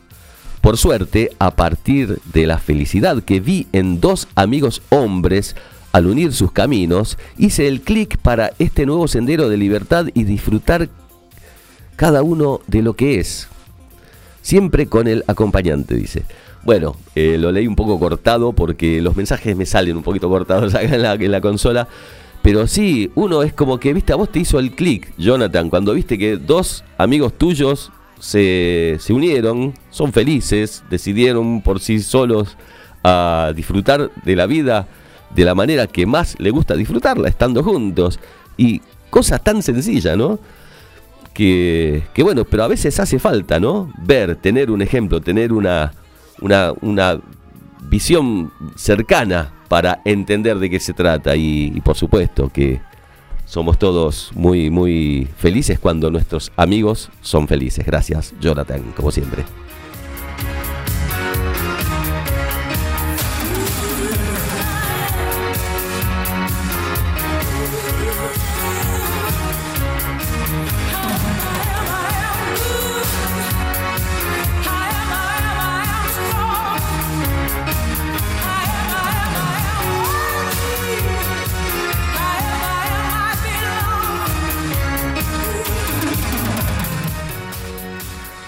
Por 0.61 0.77
suerte, 0.77 1.33
a 1.41 1.51
partir 1.51 2.21
de 2.33 2.47
la 2.47 2.59
felicidad 2.59 3.25
que 3.25 3.41
vi 3.41 3.67
en 3.73 4.01
dos 4.01 4.29
amigos 4.37 4.81
hombres 4.91 5.57
al 5.91 6.07
unir 6.07 6.33
sus 6.35 6.53
caminos, 6.53 7.19
hice 7.39 7.67
el 7.67 7.81
clic 7.81 8.19
para 8.19 8.53
este 8.61 8.87
nuevo 8.87 9.09
sendero 9.09 9.49
de 9.49 9.57
libertad 9.57 10.07
y 10.15 10.23
disfrutar 10.23 10.89
cada 11.97 12.23
uno 12.23 12.61
de 12.69 12.83
lo 12.83 12.95
que 12.95 13.19
es. 13.19 13.49
Siempre 14.43 14.87
con 14.87 15.09
el 15.09 15.25
acompañante, 15.27 15.97
dice. 15.97 16.23
Bueno, 16.65 16.97
eh, 17.15 17.37
lo 17.39 17.53
leí 17.53 17.67
un 17.67 17.77
poco 17.77 17.99
cortado 17.99 18.53
porque 18.53 19.01
los 19.01 19.17
mensajes 19.17 19.57
me 19.57 19.67
salen 19.67 19.97
un 19.97 20.03
poquito 20.03 20.29
cortados 20.29 20.75
acá 20.75 20.95
en 20.95 21.03
la, 21.03 21.15
en 21.15 21.33
la 21.33 21.41
consola. 21.41 21.89
Pero 22.43 22.67
sí, 22.67 23.11
uno 23.15 23.43
es 23.43 23.53
como 23.53 23.79
que, 23.79 23.93
viste, 23.93 24.13
a 24.13 24.17
vos 24.17 24.31
te 24.31 24.39
hizo 24.39 24.59
el 24.59 24.73
clic, 24.73 25.13
Jonathan, 25.19 25.71
cuando 25.71 25.93
viste 25.93 26.17
que 26.17 26.37
dos 26.37 26.85
amigos 26.97 27.37
tuyos 27.37 27.91
se, 28.21 28.97
se 29.01 29.13
unieron, 29.13 29.75
son 29.91 30.13
felices, 30.13 30.85
decidieron 30.89 31.63
por 31.63 31.81
sí 31.81 32.01
solos 32.01 32.57
a 33.03 33.53
disfrutar 33.55 34.11
de 34.25 34.37
la 34.37 34.47
vida 34.47 34.87
de 35.35 35.45
la 35.45 35.55
manera 35.55 35.87
que 35.87 36.07
más 36.07 36.37
le 36.39 36.51
gusta 36.51 36.75
disfrutarla, 36.75 37.29
estando 37.29 37.63
juntos. 37.63 38.19
Y 38.57 38.81
cosas 39.11 39.43
tan 39.43 39.63
sencillas, 39.63 40.17
¿no? 40.17 40.39
Que, 41.35 42.03
que 42.15 42.23
bueno, 42.23 42.45
pero 42.45 42.65
a 42.65 42.69
veces 42.69 42.99
hace 42.99 43.19
falta, 43.19 43.61
¿no? 43.61 43.93
Ver, 43.99 44.37
tener 44.37 44.71
un 44.71 44.83
ejemplo, 44.83 45.21
tener 45.21 45.53
una, 45.53 45.93
una, 46.41 46.73
una 46.81 47.21
visión 47.89 48.53
cercana 48.77 49.53
para 49.69 50.01
entender 50.05 50.59
de 50.59 50.71
qué 50.71 50.81
se 50.81 50.95
trata 50.95 51.37
y, 51.37 51.81
por 51.85 51.97
supuesto 51.97 52.49
que 52.49 52.81
somos 53.45 53.79
todos 53.79 54.31
muy 54.35 54.69
muy 54.69 55.27
felices 55.39 55.79
cuando 55.79 56.11
nuestros 56.11 56.53
amigos 56.57 57.11
son 57.23 57.49
felices. 57.49 57.87
Gracias, 57.87 58.35
Jonathan, 58.41 58.83
como 58.95 59.11
siempre. 59.11 59.45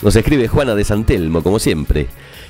Nos 0.02 0.16
escribe 0.16 0.48
Juana 0.48 0.74
de 0.74 0.84
Santelmo, 0.84 1.42
como 1.42 1.58
siempre. 1.58 2.06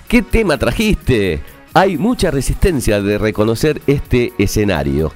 ¿Qué 0.07 0.23
tema 0.23 0.57
trajiste? 0.57 1.41
Hay 1.75 1.97
mucha 1.97 2.31
resistencia 2.31 3.03
de 3.03 3.19
reconocer 3.19 3.83
este 3.89 4.33
escenario. 4.39 5.13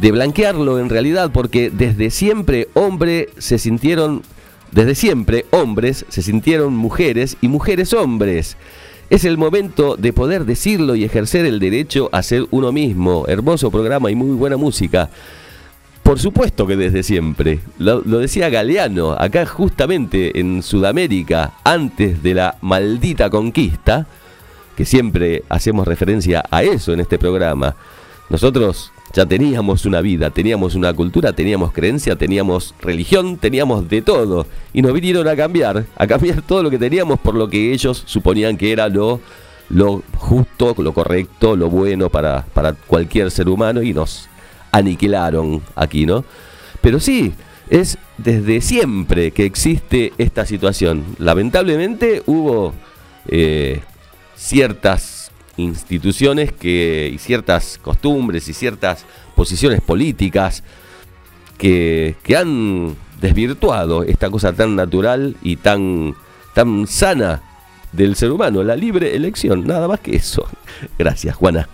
De 0.00 0.10
blanquearlo 0.10 0.80
en 0.80 0.88
realidad 0.88 1.30
porque 1.32 1.70
desde 1.70 2.10
siempre 2.10 2.68
hombres 2.74 3.28
se 3.38 3.58
sintieron... 3.58 4.22
Desde 4.72 4.94
siempre 4.94 5.44
hombres 5.50 6.04
se 6.08 6.22
sintieron 6.22 6.74
mujeres 6.74 7.36
y 7.40 7.48
mujeres 7.48 7.92
hombres. 7.92 8.56
Es 9.10 9.24
el 9.24 9.38
momento 9.38 9.96
de 9.96 10.12
poder 10.12 10.46
decirlo 10.46 10.96
y 10.96 11.04
ejercer 11.04 11.44
el 11.44 11.60
derecho 11.60 12.08
a 12.10 12.22
ser 12.22 12.46
uno 12.50 12.72
mismo. 12.72 13.24
Hermoso 13.28 13.70
programa 13.70 14.10
y 14.10 14.16
muy 14.16 14.34
buena 14.34 14.56
música. 14.56 15.10
Por 16.02 16.18
supuesto 16.18 16.66
que 16.66 16.76
desde 16.76 17.02
siempre. 17.02 17.60
Lo, 17.78 18.00
decía 18.02 18.50
Galeano, 18.50 19.12
acá 19.12 19.46
justamente 19.46 20.38
en 20.38 20.62
Sudamérica, 20.62 21.52
antes 21.64 22.22
de 22.22 22.34
la 22.34 22.56
maldita 22.60 23.30
conquista, 23.30 24.06
que 24.76 24.84
siempre 24.84 25.44
hacemos 25.48 25.86
referencia 25.86 26.44
a 26.50 26.64
eso 26.64 26.92
en 26.92 27.00
este 27.00 27.18
programa. 27.18 27.76
Nosotros 28.30 28.90
ya 29.12 29.26
teníamos 29.26 29.86
una 29.86 30.00
vida, 30.00 30.30
teníamos 30.30 30.74
una 30.74 30.92
cultura, 30.92 31.34
teníamos 31.34 31.72
creencia, 31.72 32.16
teníamos 32.16 32.74
religión, 32.80 33.36
teníamos 33.36 33.88
de 33.88 34.02
todo. 34.02 34.46
Y 34.72 34.82
nos 34.82 34.92
vinieron 34.92 35.28
a 35.28 35.36
cambiar, 35.36 35.84
a 35.96 36.06
cambiar 36.06 36.42
todo 36.42 36.64
lo 36.64 36.70
que 36.70 36.78
teníamos 36.78 37.20
por 37.20 37.36
lo 37.36 37.48
que 37.48 37.72
ellos 37.72 38.02
suponían 38.06 38.56
que 38.56 38.72
era 38.72 38.88
lo, 38.88 39.20
justo, 40.16 40.74
lo 40.78 40.92
correcto, 40.92 41.54
lo 41.54 41.70
bueno 41.70 42.10
para 42.10 42.44
cualquier 42.88 43.30
ser 43.30 43.48
humano 43.48 43.82
y 43.82 43.94
nos 43.94 44.28
aniquilaron 44.72 45.62
aquí, 45.76 46.06
¿no? 46.06 46.24
Pero 46.80 46.98
sí, 46.98 47.32
es 47.70 47.98
desde 48.18 48.60
siempre 48.60 49.30
que 49.30 49.44
existe 49.44 50.12
esta 50.18 50.44
situación. 50.44 51.04
Lamentablemente 51.18 52.22
hubo 52.26 52.74
eh, 53.28 53.80
ciertas 54.34 55.30
instituciones 55.56 56.52
que, 56.52 57.10
y 57.14 57.18
ciertas 57.18 57.78
costumbres 57.78 58.48
y 58.48 58.54
ciertas 58.54 59.04
posiciones 59.36 59.80
políticas 59.80 60.64
que, 61.58 62.16
que 62.22 62.36
han 62.36 62.96
desvirtuado 63.20 64.02
esta 64.02 64.30
cosa 64.30 64.52
tan 64.52 64.74
natural 64.74 65.36
y 65.42 65.56
tan, 65.56 66.14
tan 66.54 66.86
sana 66.86 67.42
del 67.92 68.16
ser 68.16 68.32
humano, 68.32 68.62
la 68.64 68.74
libre 68.74 69.14
elección, 69.14 69.66
nada 69.66 69.86
más 69.86 70.00
que 70.00 70.16
eso. 70.16 70.46
Gracias, 70.98 71.36
Juana. 71.36 71.68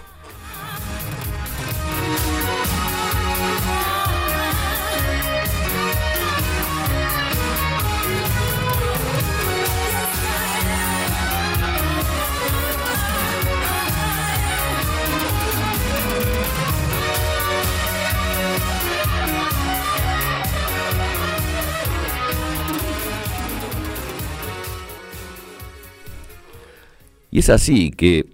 Y 27.31 27.41
es 27.41 27.51
así 27.51 27.91
que, 27.91 28.27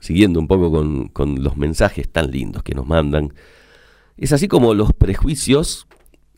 siguiendo 0.00 0.40
un 0.40 0.48
poco 0.48 0.70
con, 0.70 1.08
con, 1.08 1.42
los 1.42 1.56
mensajes 1.56 2.08
tan 2.08 2.30
lindos 2.30 2.62
que 2.62 2.74
nos 2.74 2.86
mandan, 2.86 3.34
es 4.16 4.32
así 4.32 4.48
como 4.48 4.74
los 4.74 4.92
prejuicios 4.92 5.86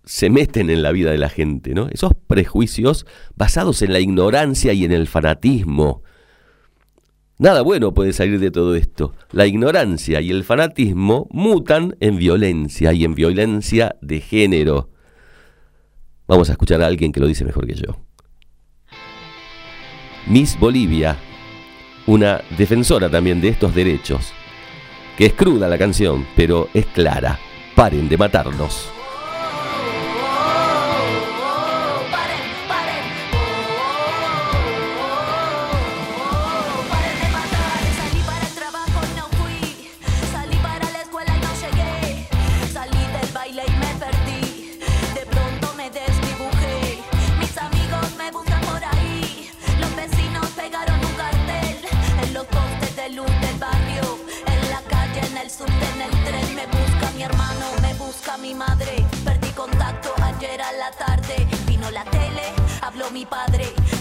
se 0.05 0.31
meten 0.31 0.71
en 0.71 0.83
la 0.83 0.93
vida 0.93 1.11
de 1.11 1.18
la 1.18 1.29
gente, 1.29 1.75
¿no? 1.75 1.89
Esos 1.89 2.12
prejuicios 2.27 3.07
basados 3.37 3.83
en 3.83 3.93
la 3.93 4.01
ignorancia 4.01 4.73
y 4.73 4.85
en 4.85 4.93
el 4.93 5.07
fanatismo, 5.07 6.03
Nada 7.41 7.62
bueno 7.62 7.95
puede 7.95 8.12
salir 8.12 8.39
de 8.39 8.51
todo 8.51 8.75
esto. 8.75 9.14
La 9.33 9.47
ignorancia 9.47 10.21
y 10.21 10.31
el 10.31 10.45
fanatismo 10.45 11.27
mutan 11.31 11.97
en 11.99 12.18
violencia 12.18 12.93
y 12.93 13.03
en 13.03 13.14
violencia 13.14 13.97
de 14.03 14.21
género. 14.21 14.91
Vamos 16.29 16.51
a 16.51 16.53
escuchar 16.53 16.83
a 16.83 16.87
alguien 16.87 17.12
que 17.12 17.21
lo 17.21 17.27
dice 17.27 17.47
mejor 17.47 17.66
que 17.66 17.77
yo. 17.77 17.97
Miss 20.27 20.61
Bolivia, 20.61 21.16
una 22.07 22.43
defensora 22.57 23.09
también 23.09 23.41
de 23.41 23.49
estos 23.49 23.75
derechos, 23.75 24.33
que 25.17 25.27
es 25.27 25.33
cruda 25.35 25.69
la 25.69 25.79
canción, 25.79 26.27
pero 26.37 26.69
es 26.75 26.87
clara. 26.87 27.39
Paren 27.75 28.09
de 28.09 28.17
matarnos. 28.17 29.00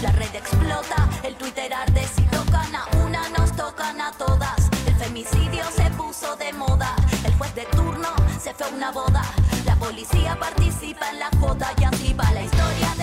La 0.02 0.12
red 0.12 0.34
explota, 0.34 1.08
el 1.22 1.34
Twitter 1.36 1.74
arde. 1.74 2.02
Si 2.14 2.22
tocan 2.22 2.74
a 2.74 2.86
una, 3.04 3.28
nos 3.36 3.54
tocan 3.54 4.00
a 4.00 4.10
todas. 4.12 4.70
El 4.86 4.94
femicidio 4.94 5.62
se 5.76 5.90
puso 5.90 6.36
de 6.36 6.52
moda. 6.54 6.96
El 7.22 7.34
juez 7.34 7.54
de 7.54 7.66
turno 7.66 8.08
se 8.42 8.54
fue 8.54 8.66
a 8.66 8.70
una 8.70 8.90
boda. 8.92 9.22
La 9.66 9.76
policía 9.76 10.38
participa 10.40 11.10
en 11.10 11.18
la 11.18 11.28
joda 11.38 11.70
y 11.78 11.84
así 11.84 12.14
va 12.14 12.32
la 12.32 12.42
historia 12.42 12.94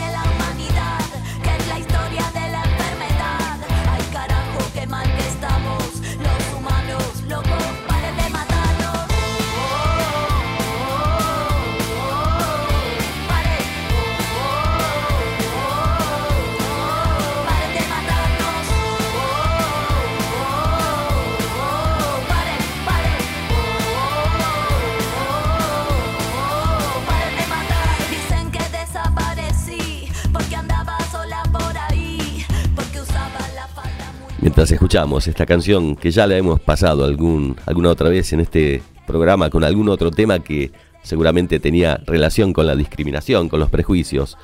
Mientras 34.47 34.71
escuchamos 34.71 35.27
esta 35.27 35.45
canción 35.45 35.97
que 35.97 36.09
ya 36.09 36.25
la 36.25 36.37
hemos 36.37 36.61
pasado 36.61 37.03
algún, 37.03 37.57
alguna 37.65 37.89
otra 37.89 38.07
vez 38.07 38.31
en 38.31 38.39
este 38.39 38.81
programa 39.05 39.49
con 39.49 39.65
algún 39.65 39.89
otro 39.89 40.09
tema 40.09 40.39
que 40.39 40.71
seguramente 41.03 41.59
tenía 41.59 41.99
relación 42.07 42.53
con 42.53 42.65
la 42.65 42.73
discriminación, 42.73 43.49
con 43.49 43.59
los 43.59 43.69
prejuicios, 43.69 44.37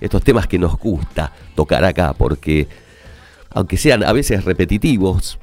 estos 0.00 0.22
temas 0.22 0.46
que 0.46 0.60
nos 0.60 0.78
gusta 0.78 1.32
tocar 1.56 1.84
acá 1.84 2.12
porque 2.12 2.68
aunque 3.50 3.76
sean 3.76 4.04
a 4.04 4.12
veces 4.12 4.44
repetitivos, 4.44 5.40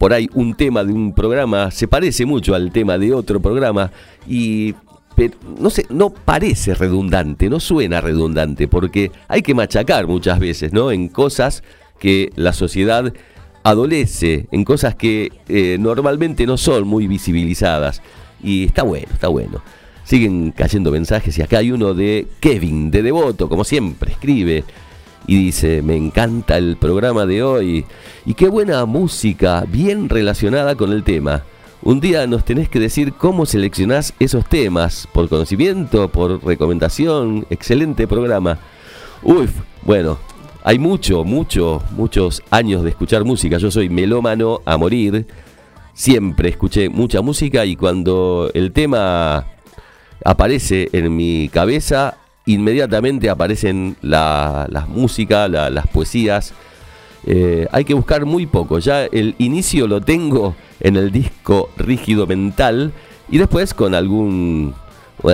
por 0.00 0.12
ahí 0.12 0.28
un 0.34 0.56
tema 0.56 0.82
de 0.82 0.92
un 0.92 1.14
programa 1.14 1.70
se 1.70 1.86
parece 1.86 2.26
mucho 2.26 2.56
al 2.56 2.72
tema 2.72 2.98
de 2.98 3.14
otro 3.14 3.38
programa 3.38 3.92
y 4.26 4.74
no 5.60 5.70
sé, 5.70 5.86
no 5.90 6.10
parece 6.10 6.74
redundante, 6.74 7.48
no 7.48 7.60
suena 7.60 8.00
redundante, 8.00 8.66
porque 8.66 9.12
hay 9.28 9.42
que 9.42 9.54
machacar 9.54 10.08
muchas 10.08 10.40
veces, 10.40 10.72
¿no? 10.72 10.90
En 10.90 11.06
cosas 11.06 11.62
que 12.00 12.32
la 12.34 12.52
sociedad 12.52 13.14
adolece, 13.64 14.46
en 14.52 14.64
cosas 14.64 14.94
que 14.94 15.32
eh, 15.48 15.76
normalmente 15.80 16.46
no 16.46 16.56
son 16.56 16.86
muy 16.86 17.08
visibilizadas. 17.08 18.02
Y 18.42 18.64
está 18.66 18.84
bueno, 18.84 19.08
está 19.12 19.28
bueno. 19.28 19.62
Siguen 20.04 20.52
cayendo 20.52 20.92
mensajes 20.92 21.36
y 21.38 21.42
acá 21.42 21.58
hay 21.58 21.72
uno 21.72 21.94
de 21.94 22.28
Kevin, 22.40 22.90
de 22.90 23.02
Devoto, 23.02 23.48
como 23.48 23.64
siempre, 23.64 24.12
escribe 24.12 24.64
y 25.26 25.36
dice, 25.46 25.80
me 25.80 25.96
encanta 25.96 26.58
el 26.58 26.76
programa 26.76 27.24
de 27.24 27.42
hoy 27.42 27.86
y 28.26 28.34
qué 28.34 28.48
buena 28.48 28.84
música, 28.84 29.64
bien 29.66 30.10
relacionada 30.10 30.76
con 30.76 30.92
el 30.92 31.02
tema. 31.02 31.42
Un 31.82 32.00
día 32.00 32.26
nos 32.26 32.44
tenés 32.44 32.68
que 32.68 32.80
decir 32.80 33.14
cómo 33.14 33.46
seleccionás 33.46 34.12
esos 34.18 34.46
temas, 34.46 35.08
por 35.12 35.28
conocimiento, 35.30 36.08
por 36.08 36.44
recomendación, 36.44 37.46
excelente 37.48 38.06
programa. 38.06 38.58
Uf, 39.22 39.50
bueno, 39.82 40.18
hay 40.64 40.78
mucho, 40.78 41.24
mucho, 41.24 41.82
muchos 41.96 42.42
años 42.50 42.82
de 42.82 42.90
escuchar 42.90 43.24
música. 43.24 43.58
Yo 43.58 43.70
soy 43.70 43.88
melómano 43.90 44.60
a 44.64 44.76
morir. 44.78 45.26
Siempre 45.92 46.48
escuché 46.48 46.88
mucha 46.88 47.20
música 47.20 47.64
y 47.66 47.76
cuando 47.76 48.50
el 48.54 48.72
tema 48.72 49.46
aparece 50.24 50.88
en 50.92 51.14
mi 51.14 51.48
cabeza, 51.52 52.16
inmediatamente 52.46 53.28
aparecen 53.30 53.96
la, 54.02 54.66
las 54.70 54.88
músicas, 54.88 55.50
la- 55.50 55.70
las 55.70 55.86
poesías. 55.86 56.54
Eh, 57.26 57.66
hay 57.70 57.84
que 57.84 57.94
buscar 57.94 58.24
muy 58.24 58.46
poco. 58.46 58.78
Ya 58.78 59.04
el 59.04 59.34
inicio 59.38 59.86
lo 59.86 60.00
tengo 60.00 60.54
en 60.80 60.96
el 60.96 61.12
disco 61.12 61.68
rígido 61.76 62.26
mental 62.26 62.92
y 63.30 63.38
después 63.38 63.72
con 63.74 63.94
algún, 63.94 64.74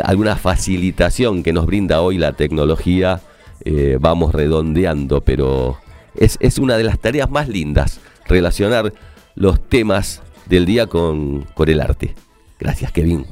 alguna 0.04 0.36
facilitación 0.36 1.42
que 1.42 1.52
nos 1.52 1.66
brinda 1.66 2.00
hoy 2.02 2.18
la 2.18 2.32
tecnología 2.32 3.20
eh, 3.64 3.98
vamos 4.00 4.34
redondeando. 4.34 5.20
Pero 5.22 5.78
es, 6.14 6.36
es 6.40 6.58
una 6.58 6.76
de 6.76 6.84
las 6.84 6.98
tareas 6.98 7.30
más 7.30 7.48
lindas 7.48 8.00
relacionar 8.26 8.92
los 9.34 9.60
temas 9.68 10.22
del 10.46 10.66
día 10.66 10.86
con, 10.86 11.42
con 11.54 11.68
el 11.68 11.80
arte. 11.80 12.14
Gracias, 12.58 12.92
Kevin. 12.92 13.26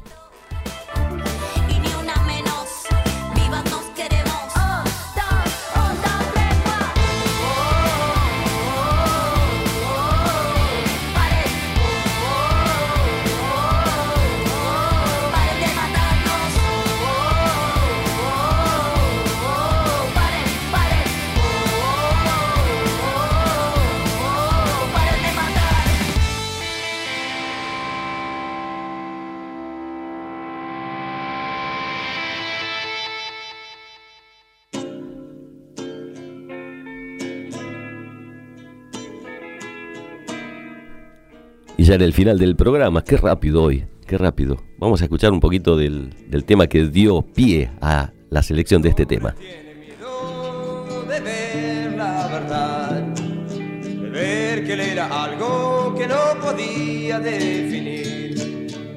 Ya 41.89 41.95
en 41.95 42.01
el 42.03 42.13
final 42.13 42.37
del 42.37 42.55
programa, 42.55 43.03
qué 43.03 43.17
rápido 43.17 43.63
hoy, 43.63 43.83
qué 44.05 44.15
rápido. 44.15 44.61
Vamos 44.77 45.01
a 45.01 45.05
escuchar 45.05 45.31
un 45.31 45.39
poquito 45.39 45.75
del, 45.75 46.13
del 46.27 46.45
tema 46.45 46.67
que 46.67 46.85
dio 46.85 47.23
pie 47.23 47.71
a 47.81 48.11
la 48.29 48.43
selección 48.43 48.83
de 48.83 48.89
este 48.89 49.07
tema. 49.07 49.33
Tiene 49.33 49.73
miedo 49.73 51.03
de 51.09 51.19
ver 51.19 51.97
la 51.97 52.27
verdad, 52.27 52.91
de 52.91 54.07
ver 54.07 54.67
que 54.67 54.73
él 54.73 54.81
era 54.81 55.23
algo 55.23 55.95
que 55.97 56.07
no 56.07 56.39
podía 56.39 57.19
definir, 57.19 58.37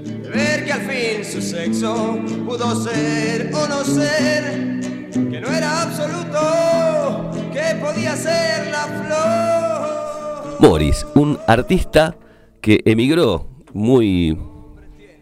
de 0.03 0.29
ver 0.29 0.67
que 0.67 0.73
al 0.75 0.83
fin 0.83 1.25
su 1.25 1.41
sexo 1.41 2.19
pudo 2.45 2.77
ser 2.77 3.51
o 3.55 3.69
no 3.69 3.85
ser, 3.85 4.81
que 5.13 5.41
no 5.41 5.49
era 5.49 5.81
absoluto, 5.85 7.31
que 7.55 7.75
podía 7.83 8.15
ser 8.17 8.71
la 8.71 8.85
flor. 8.85 10.61
Morris, 10.61 11.07
un 11.15 11.39
artista 11.47 12.17
que 12.63 12.81
emigró 12.87 13.49
muy, 13.75 14.39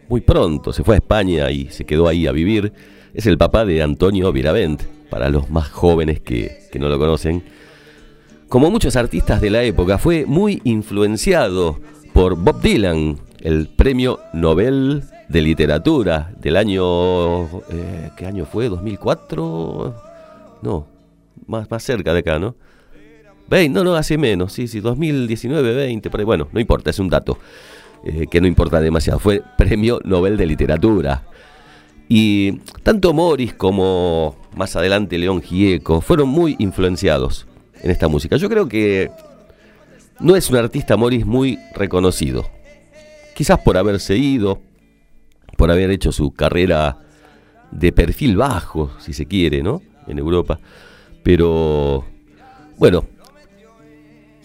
muy 0.07 0.21
pronto, 0.21 0.71
se 0.71 0.83
fue 0.83 0.95
a 0.95 0.99
España 0.99 1.51
y 1.51 1.69
se 1.69 1.85
quedó 1.85 2.07
ahí 2.07 2.27
a 2.27 2.31
vivir. 2.31 2.71
Es 3.13 3.25
el 3.25 3.37
papá 3.37 3.65
de 3.65 3.81
Antonio 3.81 4.31
Viravent, 4.31 4.83
para 5.09 5.27
los 5.27 5.49
más 5.49 5.69
jóvenes 5.69 6.21
que, 6.21 6.69
que 6.71 6.79
no 6.79 6.87
lo 6.87 6.97
conocen. 6.97 7.43
Como 8.47 8.69
muchos 8.69 8.95
artistas 8.95 9.41
de 9.41 9.49
la 9.49 9.63
época, 9.63 9.97
fue 9.97 10.25
muy 10.25 10.61
influenciado 10.63 11.79
por 12.13 12.35
Bob 12.35 12.61
Dylan, 12.61 13.17
el 13.41 13.67
premio 13.67 14.19
Nobel 14.33 15.03
de 15.27 15.41
Literatura 15.41 16.31
del 16.39 16.57
año... 16.57 17.45
eh, 17.69 18.11
¿Qué 18.17 18.25
año 18.27 18.45
fue? 18.45 18.69
¿2004? 18.69 19.95
No, 20.61 20.85
más, 21.47 21.71
más 21.71 21.83
cerca 21.83 22.13
de 22.13 22.19
acá, 22.19 22.37
¿no? 22.37 22.55
20, 23.51 23.77
no, 23.77 23.83
no, 23.83 23.95
hace 23.95 24.17
menos, 24.17 24.53
sí, 24.53 24.67
sí, 24.69 24.79
2019, 24.79 25.75
20, 25.75 26.09
por 26.09 26.21
ahí. 26.21 26.25
bueno, 26.25 26.47
no 26.53 26.59
importa, 26.59 26.89
es 26.89 26.99
un 26.99 27.09
dato 27.09 27.37
eh, 28.05 28.27
que 28.31 28.39
no 28.39 28.47
importa 28.47 28.79
demasiado. 28.79 29.19
Fue 29.19 29.43
premio 29.57 29.99
Nobel 30.05 30.37
de 30.37 30.45
Literatura. 30.45 31.25
Y 32.07 32.59
tanto 32.83 33.13
Morris 33.13 33.53
como 33.53 34.37
más 34.55 34.75
adelante 34.77 35.17
León 35.17 35.41
Gieco 35.41 35.99
fueron 35.99 36.29
muy 36.29 36.55
influenciados 36.59 37.45
en 37.81 37.91
esta 37.91 38.07
música. 38.07 38.37
Yo 38.37 38.49
creo 38.49 38.69
que 38.69 39.11
no 40.21 40.37
es 40.37 40.49
un 40.49 40.55
artista 40.55 40.95
Morris 40.95 41.25
muy 41.25 41.59
reconocido. 41.75 42.49
Quizás 43.35 43.59
por 43.59 43.77
haberse 43.77 44.15
ido, 44.17 44.61
por 45.57 45.71
haber 45.71 45.91
hecho 45.91 46.13
su 46.13 46.31
carrera 46.31 46.99
de 47.71 47.91
perfil 47.91 48.37
bajo, 48.37 48.91
si 48.99 49.11
se 49.11 49.25
quiere, 49.25 49.61
¿no? 49.61 49.81
En 50.07 50.19
Europa. 50.19 50.59
Pero, 51.23 52.05
bueno, 52.77 53.05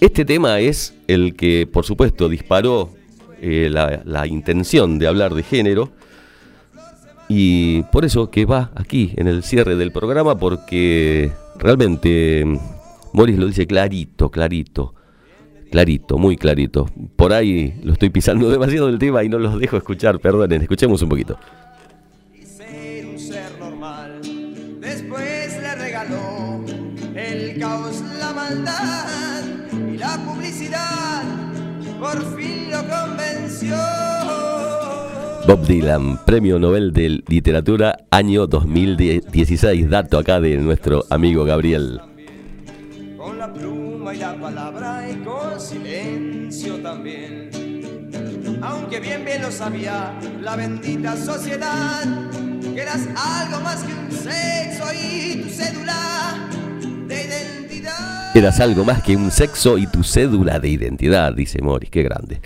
este 0.01 0.25
tema 0.25 0.61
es 0.61 0.95
el 1.07 1.35
que, 1.35 1.67
por 1.67 1.85
supuesto, 1.85 2.29
disparó 2.29 2.91
eh, 3.41 3.69
la, 3.71 4.03
la 4.05 4.27
intención 4.27 4.99
de 4.99 5.07
hablar 5.07 5.35
de 5.35 5.43
género. 5.43 5.93
Y 7.29 7.83
por 7.85 8.05
eso 8.05 8.31
que 8.31 8.45
va 8.45 8.71
aquí 8.75 9.13
en 9.17 9.27
el 9.27 9.43
cierre 9.43 9.75
del 9.77 9.91
programa, 9.91 10.39
porque 10.39 11.33
realmente 11.59 12.45
Morris 13.13 13.39
lo 13.39 13.47
dice 13.47 13.67
clarito, 13.67 14.31
clarito, 14.31 14.95
clarito, 15.71 16.19
muy 16.19 16.37
clarito. 16.37 16.87
Por 17.17 17.33
ahí 17.33 17.75
lo 17.83 17.95
estoy 17.95 18.11
pisando 18.11 18.51
demasiado 18.51 18.89
el 18.89 18.99
tema 18.99 19.25
y 19.25 19.29
no 19.29 19.39
los 19.39 19.59
dejo 19.59 19.77
escuchar, 19.77 20.21
perdonen, 20.21 20.63
escuchemos 20.63 21.03
un 21.03 21.09
poquito. 21.09 21.39
Bob 35.47 35.65
Dylan, 35.65 36.19
Premio 36.25 36.59
Nobel 36.59 36.93
de 36.93 37.23
Literatura, 37.29 37.97
año 38.11 38.49
2016. 38.49 39.89
Dato 39.89 40.19
acá 40.19 40.41
de 40.41 40.57
nuestro 40.57 41.05
amigo 41.09 41.45
Gabriel. 41.45 42.01
Con 43.17 43.39
la 43.39 43.53
pluma 43.53 44.13
y 44.13 44.19
la 44.19 44.35
palabra 44.35 45.09
y 45.09 45.15
con 45.23 45.61
silencio 45.61 46.83
también. 46.83 47.51
Aunque 48.61 48.99
bien 48.99 49.25
bien 49.25 49.43
lo 49.43 49.53
sabía 49.53 50.19
la 50.41 50.57
bendita 50.57 51.17
sociedad, 51.17 52.03
que 52.75 52.83
eras 52.83 53.07
algo 53.15 53.61
más 53.61 53.85
que 53.85 53.95
un 53.95 54.11
sexo 54.11 54.85
y 54.93 55.43
tu 55.43 55.49
cédula 55.49 56.49
de 57.07 57.25
identidad. 57.25 58.35
Eras 58.35 58.59
algo 58.59 58.85
más 58.85 59.01
que 59.01 59.15
un 59.15 59.31
sexo 59.31 59.79
y 59.79 59.87
tu 59.87 60.03
cédula 60.03 60.59
de 60.59 60.71
identidad, 60.71 61.33
dice 61.33 61.63
Morris, 61.63 61.91
qué 61.91 62.03
grande. 62.03 62.41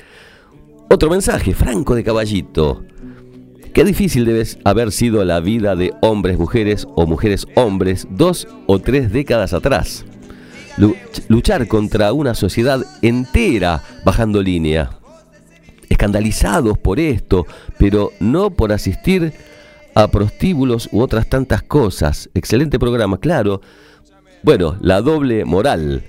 Otro 0.91 1.11
mensaje, 1.11 1.55
Franco 1.55 1.95
de 1.95 2.03
Caballito. 2.05 2.83
Qué 3.73 3.85
difícil 3.85 4.25
debe 4.25 4.45
haber 4.65 4.91
sido 4.91 5.25
la 5.25 5.39
vida 5.41 5.77
de 5.77 5.95
hombres, 6.01 6.37
mujeres 6.39 6.87
o 6.97 7.07
mujeres, 7.07 7.47
hombres 7.55 8.09
dos 8.11 8.49
o 8.67 8.81
tres 8.81 9.13
décadas 9.13 9.53
atrás. 9.53 10.05
Lu- 10.77 10.97
Luchar 11.29 11.69
contra 11.69 12.13
una 12.13 12.35
sociedad 12.35 12.85
entera 13.03 13.83
bajando 14.05 14.43
línea. 14.43 14.91
Escandalizados 15.89 16.79
por 16.79 16.99
esto, 16.99 17.47
pero 17.79 18.11
no 18.19 18.51
por 18.51 18.73
asistir 18.73 19.33
a 19.95 20.09
prostíbulos 20.09 20.89
u 20.93 21.01
otras 21.01 21.29
tantas 21.29 21.63
cosas. 21.63 22.29
Excelente 22.35 22.79
programa, 22.79 23.19
claro. 23.19 23.61
Bueno, 24.43 24.77
la 24.81 25.01
doble 25.03 25.45
moral. 25.45 26.03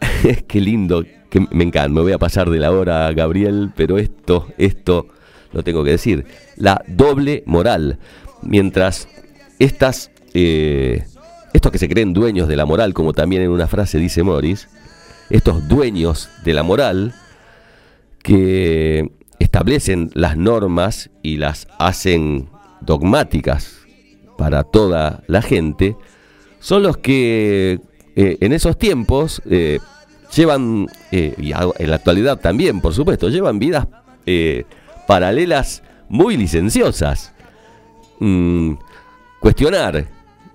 Qué 0.48 0.60
lindo, 0.60 1.04
que 1.30 1.40
me 1.50 1.64
encanta. 1.64 1.88
Me 1.88 2.00
voy 2.00 2.12
a 2.12 2.18
pasar 2.18 2.50
de 2.50 2.58
la 2.58 2.72
hora, 2.72 3.12
Gabriel, 3.12 3.72
pero 3.76 3.98
esto, 3.98 4.48
esto 4.58 5.08
lo 5.52 5.62
tengo 5.62 5.84
que 5.84 5.90
decir. 5.90 6.26
La 6.56 6.82
doble 6.86 7.42
moral. 7.46 7.98
Mientras 8.42 9.08
estas, 9.58 10.10
eh, 10.34 11.04
estos 11.52 11.72
que 11.72 11.78
se 11.78 11.88
creen 11.88 12.12
dueños 12.12 12.48
de 12.48 12.56
la 12.56 12.66
moral, 12.66 12.94
como 12.94 13.12
también 13.12 13.42
en 13.42 13.50
una 13.50 13.66
frase 13.66 13.98
dice 13.98 14.22
Morris, 14.22 14.68
estos 15.30 15.66
dueños 15.68 16.28
de 16.44 16.54
la 16.54 16.62
moral 16.62 17.14
que 18.22 19.10
establecen 19.38 20.10
las 20.14 20.36
normas 20.36 21.10
y 21.22 21.36
las 21.36 21.68
hacen 21.78 22.48
dogmáticas 22.80 23.78
para 24.36 24.64
toda 24.64 25.22
la 25.26 25.42
gente, 25.42 25.96
son 26.60 26.82
los 26.82 26.98
que 26.98 27.80
eh, 28.16 28.38
en 28.40 28.52
esos 28.52 28.78
tiempos 28.78 29.42
eh, 29.46 29.78
llevan, 30.34 30.86
eh, 31.12 31.34
y 31.38 31.52
en 31.52 31.90
la 31.90 31.96
actualidad 31.96 32.38
también, 32.38 32.80
por 32.80 32.94
supuesto, 32.94 33.28
llevan 33.28 33.58
vidas 33.58 33.86
eh, 34.26 34.64
paralelas 35.06 35.82
muy 36.08 36.36
licenciosas. 36.36 37.32
Mm, 38.18 38.74
cuestionar 39.40 40.06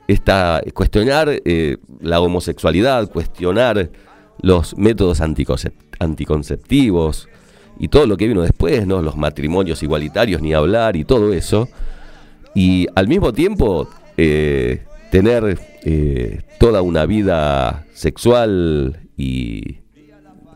esta, 0.07 0.61
cuestionar 0.73 1.29
eh, 1.29 1.77
la 1.99 2.19
homosexualidad, 2.19 3.09
cuestionar 3.09 3.89
los 4.41 4.77
métodos 4.77 5.21
anticoncep- 5.21 5.73
anticonceptivos 5.99 7.29
y 7.79 7.87
todo 7.87 8.05
lo 8.07 8.17
que 8.17 8.27
vino 8.27 8.41
después, 8.41 8.85
¿no? 8.87 9.01
Los 9.01 9.15
matrimonios 9.15 9.83
igualitarios, 9.83 10.41
ni 10.41 10.53
hablar 10.53 10.95
y 10.95 11.05
todo 11.05 11.31
eso. 11.33 11.69
Y 12.53 12.87
al 12.95 13.07
mismo 13.07 13.31
tiempo 13.31 13.87
tener 15.09 15.57
eh, 15.83 16.41
toda 16.59 16.81
una 16.81 17.05
vida 17.05 17.85
sexual 17.93 18.99
y 19.17 19.79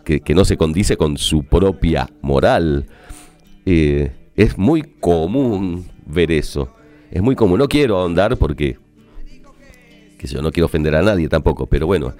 que, 0.04 0.36
no 0.36 0.46
se 0.46 0.58
condice 0.58 0.98
con 0.98 1.18
su 1.18 1.44
propia 1.44 2.10
moral. 2.22 2.86
Eh, 3.66 4.12
es 4.36 4.58
muy 4.58 4.84
común 4.84 5.86
ver 6.06 6.32
eso. 6.32 6.70
Es 7.12 7.22
muy 7.22 7.36
común. 7.36 7.58
No 7.58 7.68
quiero 7.68 7.98
ahondar 7.98 8.38
porque 8.38 8.78
que 10.18 10.28
yo 10.28 10.42
no 10.42 10.52
quiero 10.52 10.66
ofender 10.66 10.96
a 10.96 11.02
nadie 11.02 11.28
tampoco, 11.28 11.66
pero 11.66 11.88
bueno, 11.88 12.14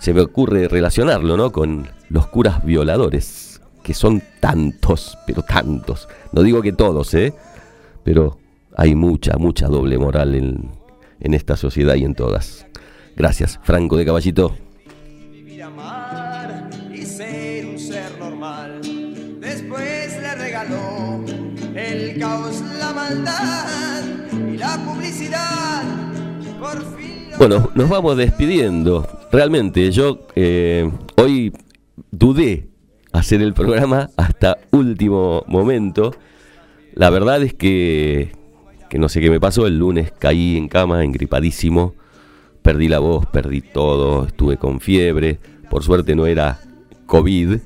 se 0.00 0.12
me 0.14 0.20
ocurre 0.20 0.66
relacionarlo, 0.66 1.36
¿no? 1.36 1.52
Con 1.52 1.88
los 2.08 2.26
curas 2.26 2.64
violadores, 2.64 3.60
que 3.82 3.94
son 3.94 4.22
tantos, 4.40 5.16
pero 5.26 5.42
tantos. 5.42 6.08
No 6.32 6.42
digo 6.42 6.62
que 6.62 6.72
todos, 6.72 7.12
¿eh? 7.14 7.34
Pero 8.02 8.38
hay 8.76 8.94
mucha, 8.94 9.36
mucha 9.36 9.68
doble 9.68 9.98
moral 9.98 10.34
en, 10.34 10.70
en 11.20 11.34
esta 11.34 11.56
sociedad 11.56 11.94
y 11.94 12.04
en 12.04 12.14
todas. 12.14 12.66
Gracias, 13.16 13.58
Franco 13.62 13.96
de 13.96 14.04
Caballito. 14.04 14.56
Vivir, 15.30 15.62
amar 15.62 16.70
y 16.92 17.04
ser 17.04 17.66
un 17.66 17.78
ser 17.78 18.18
normal. 18.18 18.80
Después 19.40 20.20
le 20.20 20.34
regaló 20.34 21.24
el 21.74 22.18
caos, 22.18 22.62
la 22.78 22.92
maldad 22.92 24.04
y 24.32 24.56
la 24.56 24.76
publicidad. 24.84 25.82
Por 26.58 26.78
fin 26.96 27.30
lo 27.30 27.38
Bueno, 27.38 27.70
nos 27.74 27.88
vamos 27.88 28.16
despidiendo. 28.16 29.06
Realmente, 29.32 29.90
yo 29.90 30.26
eh, 30.34 30.90
hoy 31.16 31.52
dudé 32.10 32.68
hacer 33.12 33.42
el 33.42 33.54
programa 33.54 34.10
hasta 34.16 34.58
último 34.70 35.44
momento. 35.46 36.14
La 36.94 37.10
verdad 37.10 37.42
es 37.42 37.54
que, 37.54 38.32
que 38.90 38.98
no 38.98 39.08
sé 39.08 39.22
qué 39.22 39.30
me 39.30 39.40
pasó. 39.40 39.66
El 39.66 39.78
lunes 39.78 40.12
caí 40.18 40.58
en 40.58 40.68
cama, 40.68 41.02
engripadísimo. 41.02 41.94
Perdí 42.60 42.88
la 42.88 42.98
voz, 42.98 43.24
perdí 43.26 43.62
todo. 43.62 44.26
Estuve 44.26 44.58
con 44.58 44.80
fiebre. 44.80 45.38
Por 45.70 45.82
suerte 45.82 46.14
no 46.14 46.26
era 46.26 46.60
COVID. 47.06 47.58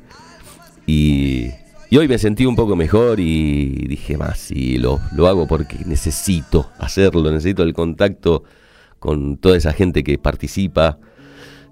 Y, 0.87 1.49
y 1.91 1.97
hoy 1.97 2.07
me 2.07 2.19
sentí 2.19 2.47
un 2.47 2.55
poco 2.55 2.77
mejor 2.77 3.19
y 3.19 3.87
dije 3.89 4.17
más, 4.17 4.39
sí, 4.39 4.77
lo, 4.77 5.01
lo 5.17 5.27
hago 5.27 5.49
porque 5.49 5.79
necesito 5.87 6.71
hacerlo, 6.79 7.33
necesito 7.33 7.63
el 7.63 7.73
contacto 7.73 8.45
con 8.99 9.39
toda 9.39 9.57
esa 9.57 9.73
gente 9.73 10.05
que 10.05 10.19
participa. 10.19 10.99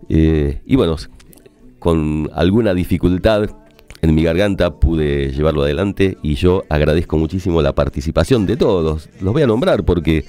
Eh, 0.09 0.63
y 0.65 0.77
bueno, 0.77 0.97
con 1.79 2.31
alguna 2.35 2.73
dificultad 2.73 3.51
en 4.03 4.17
mi 4.17 4.25
garganta 4.25 4.75
pude 4.75 5.31
llevarlo 5.31 5.63
adelante 5.63 6.19
y 6.23 6.35
yo 6.35 6.65
agradezco 6.69 7.17
muchísimo 7.19 7.63
la 7.63 7.73
participación 7.73 8.47
de 8.47 8.57
todos. 8.57 9.09
Los 9.21 9.33
voy 9.33 9.43
a 9.43 9.47
nombrar 9.47 9.85
porque 9.85 10.25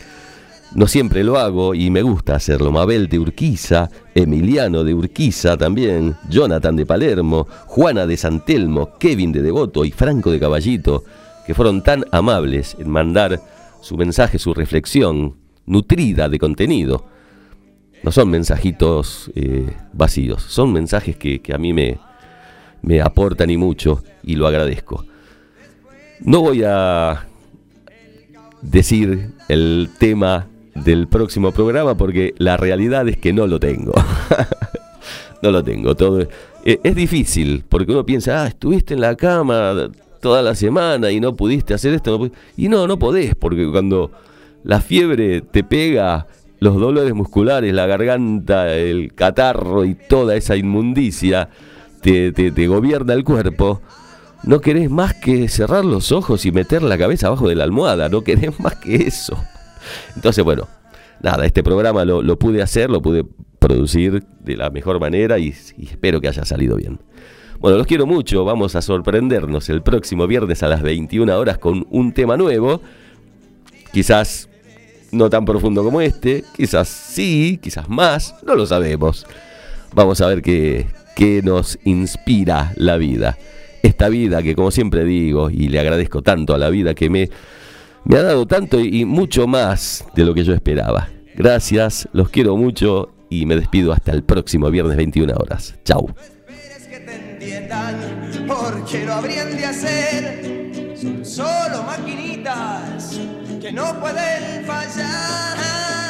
no 0.76 0.86
siempre 0.86 1.24
lo 1.24 1.40
hago 1.40 1.74
y 1.74 1.90
me 1.90 2.04
gusta 2.04 2.36
hacerlo. 2.36 2.72
Mabel 2.72 3.10
de 3.10 3.18
Urquiza, 3.18 3.90
Emiliano 4.14 4.84
de 4.84 4.94
Urquiza 4.94 5.58
también, 5.58 6.16
Jonathan 6.30 6.76
de 6.76 6.86
Palermo, 6.86 7.48
Juana 7.66 8.06
de 8.06 8.16
Santelmo, 8.16 8.92
Kevin 9.00 9.32
de 9.32 9.42
Devoto 9.42 9.84
y 9.86 9.92
Franco 9.92 10.30
de 10.30 10.40
Caballito, 10.40 11.04
que 11.48 11.56
fueron 11.56 11.82
tan 11.82 12.06
amables 12.12 12.78
en 12.78 12.92
mandar 12.92 13.42
su 13.82 13.98
mensaje, 13.98 14.38
su 14.38 14.54
reflexión, 14.54 15.36
nutrida 15.66 16.30
de 16.30 16.38
contenido. 16.38 17.06
No 18.04 18.12
son 18.12 18.30
mensajitos 18.30 19.32
eh, 19.34 19.66
vacíos, 19.94 20.44
son 20.44 20.72
mensajes 20.74 21.16
que, 21.16 21.42
que 21.42 21.56
a 21.56 21.58
mí 21.58 21.74
me, 21.74 21.98
me 22.84 23.02
aportan 23.02 23.50
y 23.50 23.58
mucho 23.58 24.04
y 24.24 24.36
lo 24.36 24.46
agradezco. 24.48 25.06
No 26.20 26.42
voy 26.42 26.64
a 26.66 27.26
decir 28.62 29.32
el 29.50 29.90
tema 29.98 30.48
del 30.76 31.08
próximo 31.08 31.52
programa 31.52 31.96
porque 31.96 32.34
la 32.38 32.58
realidad 32.58 33.08
es 33.10 33.18
que 33.18 33.34
no 33.34 33.48
lo 33.48 33.60
tengo. 33.60 33.94
No 35.42 35.52
lo 35.52 35.62
tengo. 35.62 35.94
Todo 35.94 36.22
eh, 36.22 36.80
es 36.82 36.96
difícil 36.96 37.66
porque 37.68 37.92
uno 37.92 38.06
piensa, 38.06 38.44
ah, 38.44 38.48
estuviste 38.48 38.94
en 38.94 39.02
la 39.02 39.18
cama 39.18 39.90
toda 40.22 40.42
la 40.42 40.56
semana 40.56 41.12
y 41.12 41.20
no 41.20 41.36
pudiste 41.36 41.74
hacer 41.74 41.94
esto. 41.94 42.12
no 42.12 42.20
pu-". 42.24 42.32
y 42.56 42.70
no, 42.70 42.88
no 42.88 42.98
podés 42.98 43.36
porque 43.36 43.70
cuando 43.70 44.10
la 44.64 44.80
fiebre 44.80 45.42
te 45.42 45.66
pega, 45.66 46.28
los 46.60 46.80
dolores 46.80 47.14
musculares, 47.14 47.74
la 47.74 47.86
garganta, 47.88 48.74
el 48.74 49.14
catarro 49.14 49.84
y 49.84 49.96
toda 49.96 50.38
esa 50.38 50.56
inmundicia 50.56 51.50
te, 52.04 52.32
te- 52.32 52.52
te 52.52 52.68
gobierna 52.68 53.14
el 53.14 53.24
cuerpo. 53.24 53.82
No 54.44 54.60
querés 54.62 54.90
más 54.92 55.14
que 55.14 55.48
cerrar 55.48 55.86
los 55.86 56.12
ojos 56.12 56.46
y 56.46 56.52
meter 56.52 56.84
la 56.84 56.98
cabeza 56.98 57.28
abajo 57.28 57.48
de 57.48 57.56
la 57.56 57.64
almohada, 57.64 58.10
no 58.10 58.22
querés 58.24 58.60
más 58.60 58.76
que 58.76 58.96
eso. 58.96 59.38
Entonces, 60.16 60.44
bueno, 60.44 60.68
nada, 61.22 61.46
este 61.46 61.64
programa 61.64 62.04
lo, 62.06 62.38
pude 62.38 62.62
hacer, 62.62 62.90
lo 62.90 63.02
pude 63.02 63.26
producir 63.60 64.24
de 64.42 64.58
la 64.58 64.70
mejor 64.70 65.00
manera 65.00 65.40
y, 65.40 65.54
y 65.78 65.86
espero 65.88 66.20
que 66.20 66.28
haya 66.28 66.44
salido 66.44 66.76
bien. 66.76 67.00
Bueno, 67.60 67.78
los 67.78 67.88
quiero 67.88 68.06
mucho, 68.06 68.44
vamos 68.44 68.76
a 68.76 68.82
sorprendernos 68.82 69.70
el 69.70 69.82
próximo 69.82 70.28
viernes 70.28 70.62
a 70.64 70.68
las 70.68 70.82
21 70.82 71.40
horas 71.40 71.58
con 71.58 71.88
un 71.90 72.12
tema 72.12 72.36
nuevo, 72.36 72.82
quizás 73.94 74.50
no 75.14 75.30
tan 75.30 75.46
profundo 75.46 75.84
como 75.84 76.02
este, 76.02 76.44
quizás 76.58 76.90
sí, 76.90 77.60
quizás 77.62 77.88
más, 77.88 78.36
no 78.46 78.56
lo 78.56 78.66
sabemos. 78.66 79.26
Vamos 79.96 80.22
a 80.22 80.28
ver 80.28 80.42
qué, 80.42 80.88
qué 81.16 81.42
nos 81.44 81.78
inspira 81.84 82.74
la 82.76 82.98
vida. 82.98 83.38
Esta 83.84 84.10
vida 84.10 84.42
que 84.42 84.56
como 84.56 84.72
siempre 84.72 85.04
digo, 85.06 85.50
y 85.50 85.68
le 85.68 85.80
agradezco 85.80 86.22
tanto 86.22 86.56
a 86.56 86.58
la 86.58 86.70
vida 86.70 86.94
que 86.94 87.10
me, 87.10 87.30
me 88.06 88.18
ha 88.18 88.24
dado 88.24 88.46
tanto 88.46 88.80
y, 88.80 89.06
mucho 89.06 89.48
más 89.48 90.06
de 90.16 90.26
lo 90.26 90.34
que 90.34 90.44
yo 90.44 90.54
esperaba. 90.54 91.10
Gracias, 91.36 92.08
los 92.14 92.30
quiero 92.30 92.56
mucho 92.58 93.14
y 93.30 93.46
me 93.46 93.56
despido 93.56 93.92
hasta 93.92 94.12
el 94.12 94.24
próximo 94.24 94.70
viernes 94.70 94.98
21 94.98 95.34
horas. 95.36 95.76
Chau. 95.84 96.14
entiendan, 96.90 97.98
porque 98.48 99.06
lo 99.06 99.14
habrían 99.14 99.56
de 99.56 99.66
hacer. 99.66 100.96
Son 100.96 101.26
solo 101.26 101.84
maquinitas 101.84 103.20
que 103.62 103.72
no 103.72 104.00
pueden 104.00 104.66
fallar. 104.66 106.03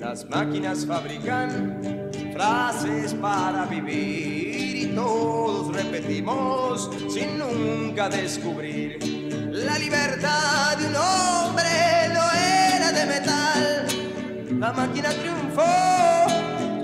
Las 0.00 0.26
máquinas 0.30 0.86
fabrican 0.86 2.10
frases 2.32 3.12
para 3.12 3.66
vivir 3.66 4.78
y 4.78 4.86
todos 4.94 5.76
repetimos 5.76 6.90
sin 7.12 7.38
nunca 7.38 8.08
descubrir. 8.08 8.98
La 9.52 9.78
libertad 9.78 10.78
de 10.78 10.86
un 10.86 10.96
hombre 10.96 11.68
no 12.14 12.32
era 12.32 12.92
de 12.92 13.06
metal. 13.06 13.86
La 14.58 14.72
máquina 14.72 15.10
triunfó 15.10 15.64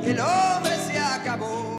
el 0.04 0.20